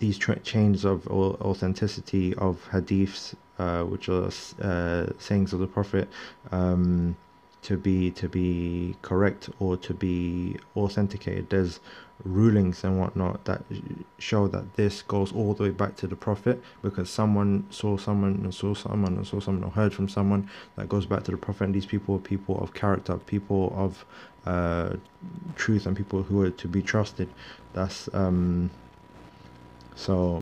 [0.02, 4.30] these chains of authenticity of hadiths, uh, which are
[4.60, 6.08] uh, sayings of the Prophet,
[6.50, 7.16] um,
[7.62, 11.48] to be to be correct or to be authenticated.
[11.50, 11.78] There's
[12.24, 13.62] rulings and whatnot that
[14.18, 18.40] show that this goes all the way back to the Prophet because someone saw someone
[18.42, 21.36] and saw someone and saw someone or heard from someone that goes back to the
[21.36, 21.66] Prophet.
[21.66, 24.04] And these people are people of character, people of
[24.46, 24.96] uh,
[25.54, 27.28] truth, and people who are to be trusted.
[27.72, 28.70] That's um,
[29.94, 30.40] so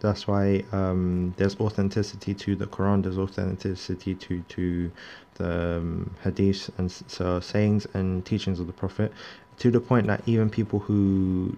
[0.00, 3.02] that's why um, there's authenticity to the Quran.
[3.02, 4.90] There's authenticity to to
[5.34, 9.12] the um, hadiths and so sayings and teachings of the Prophet,
[9.58, 11.56] to the point that even people who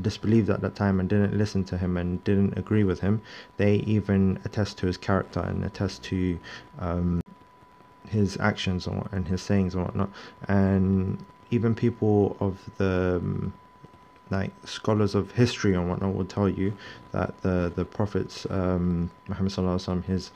[0.00, 3.20] disbelieved at that time and didn't listen to him and didn't agree with him,
[3.58, 6.38] they even attest to his character and attest to
[6.78, 7.20] um,
[8.08, 10.10] his actions and, and his sayings and whatnot.
[10.48, 13.52] And even people of the um,
[14.32, 16.72] like scholars of history and whatnot will tell you
[17.12, 20.32] that the the prophets um, Muhammad sallallahu his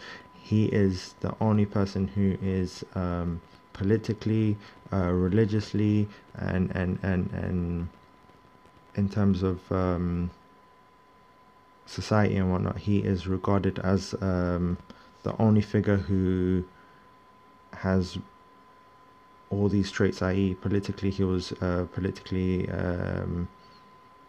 [0.51, 3.41] he is the only person who is um,
[3.73, 4.57] politically,
[4.93, 7.89] uh, religiously, and and and and
[8.95, 10.31] in terms of um,
[11.85, 14.79] society and whatnot, he is regarded as um,
[15.25, 16.65] the only figure who
[17.73, 18.19] has
[19.51, 23.49] all these traits, i.e., politically, he was uh, politically um,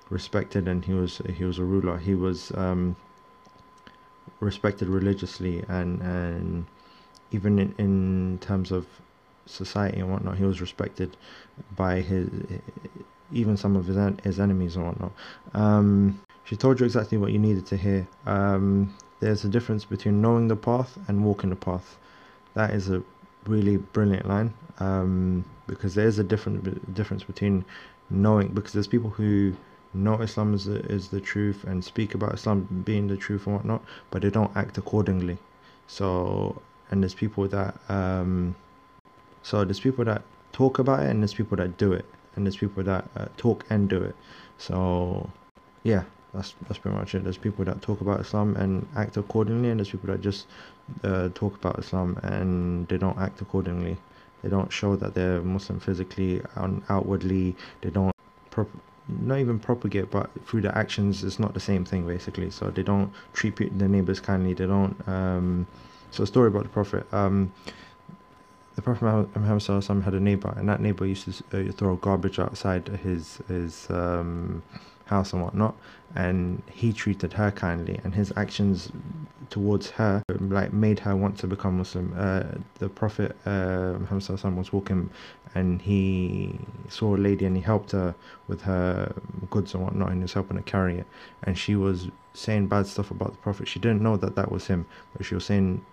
[0.10, 1.98] respected and he was he was a ruler.
[1.98, 2.96] He was um,
[4.40, 6.66] respected religiously and and
[7.32, 8.86] even in, in terms of
[9.46, 11.16] society and whatnot he was respected
[11.76, 12.30] by his
[13.32, 15.12] even some of his, his enemies and whatnot.
[15.54, 18.08] Um, she told you exactly what you needed to hear.
[18.26, 21.98] Um, there's a difference between knowing the path and walking the path.
[22.54, 23.04] That is a
[23.46, 27.66] really brilliant line um, because there is a different difference between
[28.10, 29.56] knowing because there's people who
[29.98, 33.56] know Islam is the, is the truth and speak about Islam being the truth and
[33.56, 35.38] whatnot, but they don't act accordingly.
[35.88, 38.56] So, and there's people that, um,
[39.44, 40.22] so there's people that
[40.52, 42.06] talk about it and there's people that do it,
[42.36, 44.16] and there's people that uh, talk and do it.
[44.58, 45.30] So,
[45.84, 46.04] yeah,
[46.34, 47.24] that's that's pretty much it.
[47.24, 50.48] There's people that talk about Islam and act accordingly, and there's people that just
[51.04, 53.98] uh, talk about Islam and they don't act accordingly.
[54.42, 57.56] they don't show that they're Muslim physically and outwardly.
[57.82, 58.14] They don't
[59.08, 62.50] not even propagate, but through their actions, it's not the same thing basically.
[62.50, 64.54] So they don't treat their neighbors kindly.
[64.54, 64.96] They don't.
[65.08, 65.68] Um,
[66.12, 67.12] so a story about the Prophet.
[67.14, 67.52] Um,
[68.76, 72.88] the Prophet Muhammad had a neighbor, and that neighbor used to uh, throw garbage outside
[72.88, 74.62] his his um,
[75.08, 75.76] house and whatnot.
[76.16, 78.92] And he treated her kindly, and his actions
[79.50, 82.14] towards her like made her want to become Muslim.
[82.18, 82.44] Uh,
[82.80, 85.10] the Prophet uh, Muhammad was walking,
[85.54, 86.60] and he
[86.90, 88.16] saw a lady, and he helped her
[88.48, 89.14] with her
[89.50, 91.08] goods and whatnot, and he was helping her carry it.
[91.44, 93.68] And she was saying bad stuff about the Prophet.
[93.68, 94.86] She didn't know that that was him,
[95.16, 95.86] but she was saying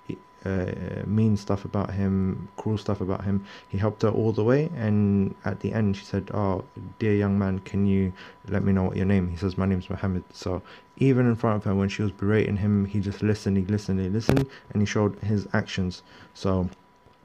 [0.45, 3.45] uh, mean stuff about him, cruel stuff about him.
[3.69, 6.65] He helped her all the way, and at the end, she said, "Oh,
[6.99, 8.12] dear young man, can you
[8.49, 10.62] let me know what your name?" He says, "My name's Muhammad." So
[10.99, 14.01] even in front of her, when she was berating him, he just listened, he listened,
[14.01, 16.03] he listened, and he showed his actions.
[16.35, 16.69] So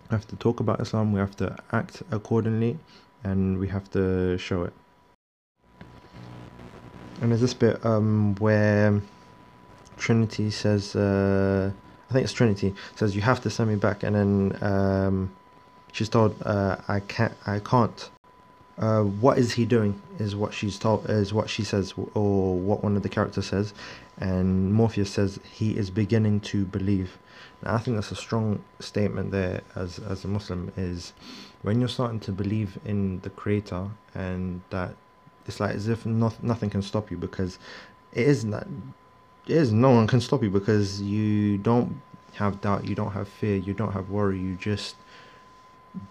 [0.09, 1.11] we have to talk about Islam.
[1.11, 2.79] We have to act accordingly,
[3.23, 4.73] and we have to show it.
[7.21, 9.01] And there's this bit um, where
[9.97, 10.95] Trinity says.
[10.95, 11.71] Uh,
[12.09, 15.31] I think it's Trinity says you have to send me back, and then um,
[15.91, 17.33] she's told uh, I can't.
[17.45, 18.09] I can't.
[18.77, 20.01] Uh, what is he doing?
[20.17, 21.09] Is what she's told.
[21.09, 23.73] Is what she says, or what one of the characters says,
[24.17, 27.17] and Morpheus says he is beginning to believe.
[27.63, 29.61] Now, I think that's a strong statement there.
[29.75, 31.13] As as a Muslim, is
[31.61, 34.95] when you're starting to believe in the Creator, and that
[35.45, 37.59] it's like as if not, nothing can stop you because
[38.13, 38.67] it is that
[39.51, 42.01] is no one can stop you because you don't
[42.33, 44.95] have doubt, you don't have fear, you don't have worry, you just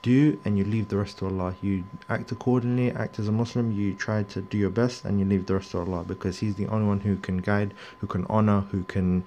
[0.02, 1.54] do and you leave the rest to Allah.
[1.62, 5.24] You act accordingly, act as a Muslim, you try to do your best and you
[5.24, 8.26] leave the rest to Allah because He's the only one who can guide, who can
[8.28, 9.24] honor, who can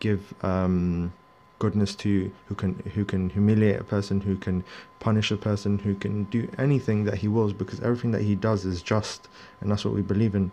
[0.00, 1.12] give um,
[1.58, 4.64] goodness to, who can who can humiliate a person, who can
[5.00, 8.64] punish a person, who can do anything that He wills because everything that He does
[8.64, 9.28] is just
[9.60, 10.50] and that's what we believe in.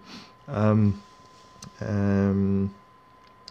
[0.48, 1.02] Um,
[1.82, 2.74] um,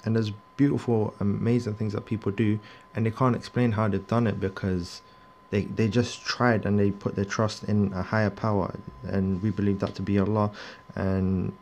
[0.05, 2.59] and there's beautiful, amazing things that people do,
[2.95, 5.03] and they can't explain how they've done it because
[5.51, 8.75] they they just tried and they put their trust in a higher power,
[9.05, 10.51] and we believe that to be Allah,
[10.95, 11.53] and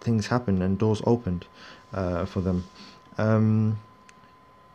[0.00, 1.46] things happened and doors opened
[1.92, 2.64] uh, for them.
[3.18, 3.78] Um,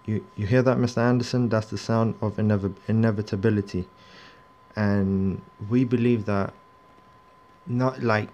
[0.06, 1.00] you you hear that, Mr.
[1.00, 1.50] Anderson?
[1.50, 3.88] That's the sound of inev- inevitability,
[4.76, 6.54] and we believe that
[7.66, 8.30] not like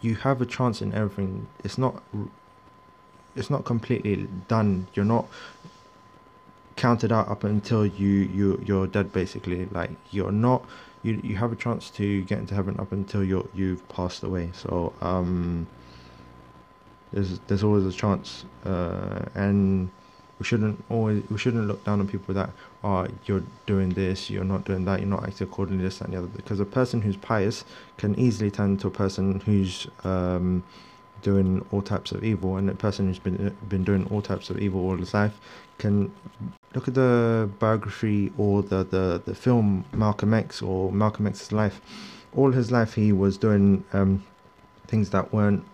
[0.00, 1.46] you have a chance in everything.
[1.62, 2.02] It's not
[3.36, 4.86] it's not completely done.
[4.94, 5.26] You're not
[6.76, 9.66] counted out up until you you you're dead basically.
[9.66, 10.64] Like you're not
[11.02, 14.50] you you have a chance to get into heaven up until you you've passed away.
[14.52, 15.66] So um
[17.12, 19.90] there's there's always a chance uh, and
[20.38, 22.50] we shouldn't always we shouldn't look down on people that
[22.82, 26.12] are oh, you're doing this you're not doing that you're not acting accordingly this and
[26.12, 27.64] the other because a person who's pious
[27.98, 30.62] can easily turn into a person who's um,
[31.22, 34.58] doing all types of evil, and a person who's been been doing all types of
[34.58, 35.38] evil all his life
[35.78, 36.12] can
[36.74, 41.80] look at the biography or the, the, the film Malcolm X or Malcolm X's life.
[42.36, 44.24] All his life, he was doing um,
[44.86, 45.64] things that weren't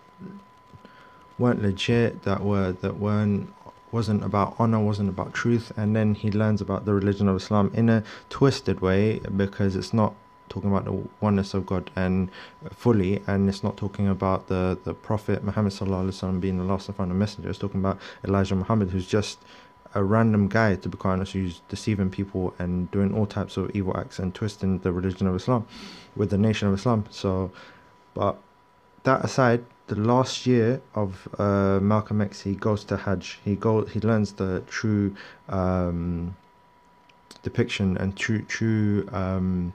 [1.37, 3.53] weren't legit, that were that weren't
[3.91, 7.71] wasn't about honor, wasn't about truth, and then he learns about the religion of Islam
[7.73, 10.13] in a twisted way because it's not
[10.49, 12.29] talking about the oneness of God and
[12.71, 16.97] fully, and it's not talking about the the Prophet Muhammad wasallam being the last and
[16.97, 17.49] final messenger.
[17.49, 19.39] It's talking about Elijah Muhammad, who's just
[19.93, 23.71] a random guy, to be quite honest, who's deceiving people and doing all types of
[23.75, 25.65] evil acts and twisting the religion of Islam
[26.15, 27.05] with the nation of Islam.
[27.09, 27.51] So,
[28.13, 28.37] but
[29.03, 33.39] that aside, the last year of uh, Malcolm X, he goes to Hajj.
[33.43, 35.15] He go he learns the true
[35.49, 36.35] um,
[37.43, 39.73] depiction and true true um,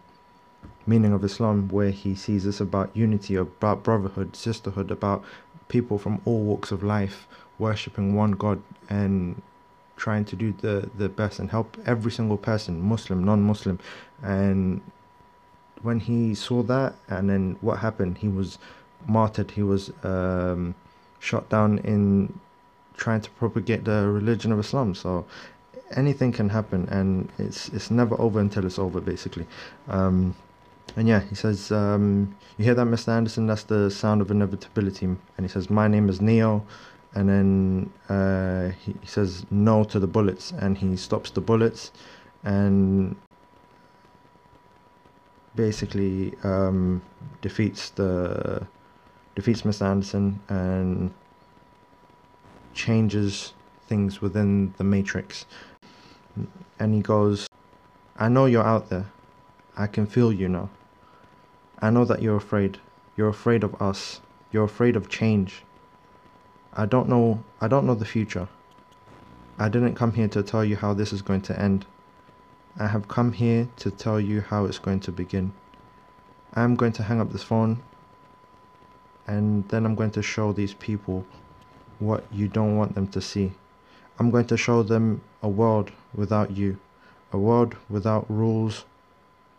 [0.86, 5.24] meaning of Islam, where he sees this about unity, about brotherhood, sisterhood, about
[5.68, 7.26] people from all walks of life
[7.58, 8.60] worshipping one God
[8.90, 9.40] and
[9.96, 13.78] trying to do the, the best and help every single person, Muslim, non Muslim.
[14.22, 14.80] And
[15.82, 18.58] when he saw that, and then what happened, he was
[19.06, 20.74] martyred, he was um,
[21.20, 22.38] shot down in
[22.96, 24.94] trying to propagate the religion of Islam.
[24.94, 25.24] So
[25.96, 29.46] anything can happen, and it's it's never over until it's over, basically.
[29.88, 30.34] Um,
[30.96, 33.08] and yeah, he says, um, You hear that, Mr.
[33.08, 33.46] Anderson?
[33.46, 35.06] That's the sound of inevitability.
[35.06, 36.64] And he says, My name is Neo.
[37.14, 40.52] And then uh, he, says, No to the bullets.
[40.52, 41.92] And he stops the bullets
[42.44, 43.14] and
[45.54, 47.02] basically um,
[47.40, 48.66] defeats the
[49.34, 49.86] defeats Mr.
[49.86, 51.12] Anderson and
[52.74, 53.54] changes
[53.86, 55.46] things within the matrix.
[56.78, 57.46] And he goes,
[58.16, 59.06] I know you're out there
[59.76, 60.68] I can feel you now.
[61.84, 62.78] I know that you're afraid.
[63.16, 64.20] You're afraid of us.
[64.52, 65.64] You're afraid of change.
[66.72, 68.46] I don't know I don't know the future.
[69.58, 71.84] I didn't come here to tell you how this is going to end.
[72.78, 75.52] I have come here to tell you how it's going to begin.
[76.54, 77.82] I'm going to hang up this phone
[79.26, 81.26] and then I'm going to show these people
[81.98, 83.52] what you don't want them to see.
[84.20, 86.78] I'm going to show them a world without you,
[87.32, 88.84] a world without rules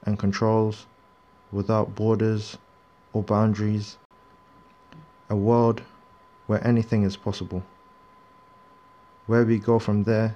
[0.06, 0.86] and controls,
[1.54, 2.58] without borders
[3.14, 3.98] or boundaries,
[5.30, 5.82] a world
[6.48, 7.64] where anything is possible.
[9.28, 10.36] Where we go from there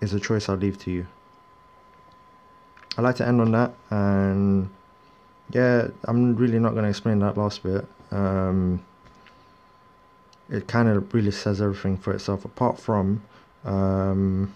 [0.00, 1.06] is a choice I leave to you.
[2.96, 4.68] I'd like to end on that, and
[5.52, 7.86] yeah, I'm really not going to explain that last bit.
[8.10, 8.82] Um,
[10.48, 13.22] it kind of really says everything for itself, apart from
[13.64, 14.52] um,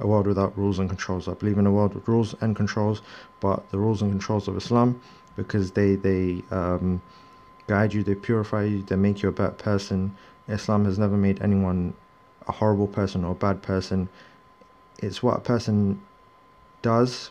[0.00, 1.28] a world without rules and controls.
[1.28, 3.02] I believe in a world with rules and controls,
[3.40, 5.00] but the rules and controls of Islam,
[5.36, 7.02] because they they um,
[7.66, 10.16] guide you, they purify you, they make you a better person.
[10.48, 11.94] Islam has never made anyone
[12.46, 14.08] a horrible person or a bad person.
[14.98, 16.00] It's what a person
[16.82, 17.30] does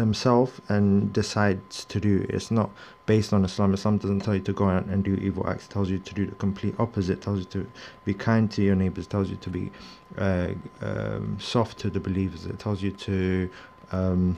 [0.00, 2.26] themselves and decides to do.
[2.28, 2.70] It's not
[3.06, 3.74] based on Islam.
[3.74, 5.66] Islam doesn't tell you to go out and do evil acts.
[5.66, 7.18] It tells you to do the complete opposite.
[7.18, 7.66] It tells you to
[8.04, 9.06] be kind to your neighbors.
[9.06, 9.70] It tells you to be
[10.18, 10.48] uh,
[10.80, 12.46] um, soft to the believers.
[12.46, 13.50] It tells you to
[13.92, 14.36] um,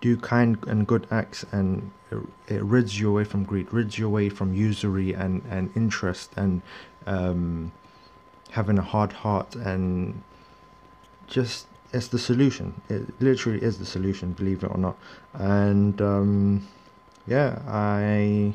[0.00, 1.90] do kind and good acts and
[2.48, 6.60] it rids you away from greed, rids you away from usury and, and interest and
[7.06, 7.72] um,
[8.50, 10.22] having a hard heart and
[11.26, 12.80] just it's the solution.
[12.88, 14.96] It literally is the solution, believe it or not.
[15.34, 16.66] And um,
[17.26, 18.52] yeah, I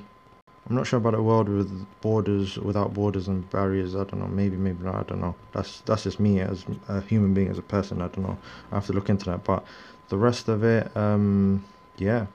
[0.70, 3.96] I'm not sure about a world with borders, without borders and barriers.
[3.96, 4.28] I don't know.
[4.28, 4.96] Maybe, maybe not.
[4.96, 5.36] I don't know.
[5.54, 8.02] That's that's just me as a human being, as a person.
[8.02, 8.38] I don't know.
[8.72, 9.46] I have to look into that.
[9.46, 9.64] But
[10.10, 11.64] the rest of it, um,
[11.98, 12.26] yeah,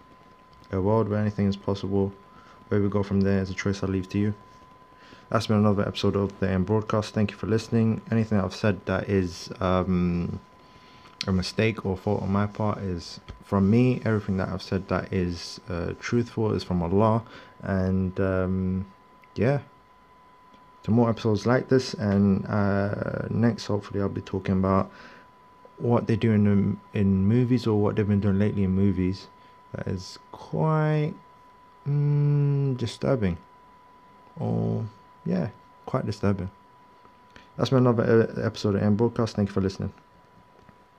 [0.71, 2.13] a world where anything is possible.
[2.69, 4.35] Where we go from there is a choice I leave to you.
[5.29, 7.13] That's been another episode of the AM broadcast.
[7.13, 8.01] Thank you for listening.
[8.11, 10.41] Anything I've said that is um,
[11.27, 14.01] a mistake or fault on my part is from me.
[14.05, 17.23] Everything that I've said that is uh, truthful is from Allah.
[17.63, 18.87] And um,
[19.35, 19.61] yeah,
[20.83, 21.95] to more episodes like this.
[21.95, 24.91] And uh, next, hopefully, I'll be talking about
[25.79, 29.29] what they do in in movies or what they've been doing lately in movies.
[29.75, 31.15] That is quite
[31.89, 33.39] mm, disturbing,
[34.39, 34.85] or
[35.25, 35.49] yeah,
[35.87, 36.51] quite disturbing.
[37.57, 39.37] That's been another uh, episode of AM Broadcast.
[39.37, 39.93] Thank you for listening.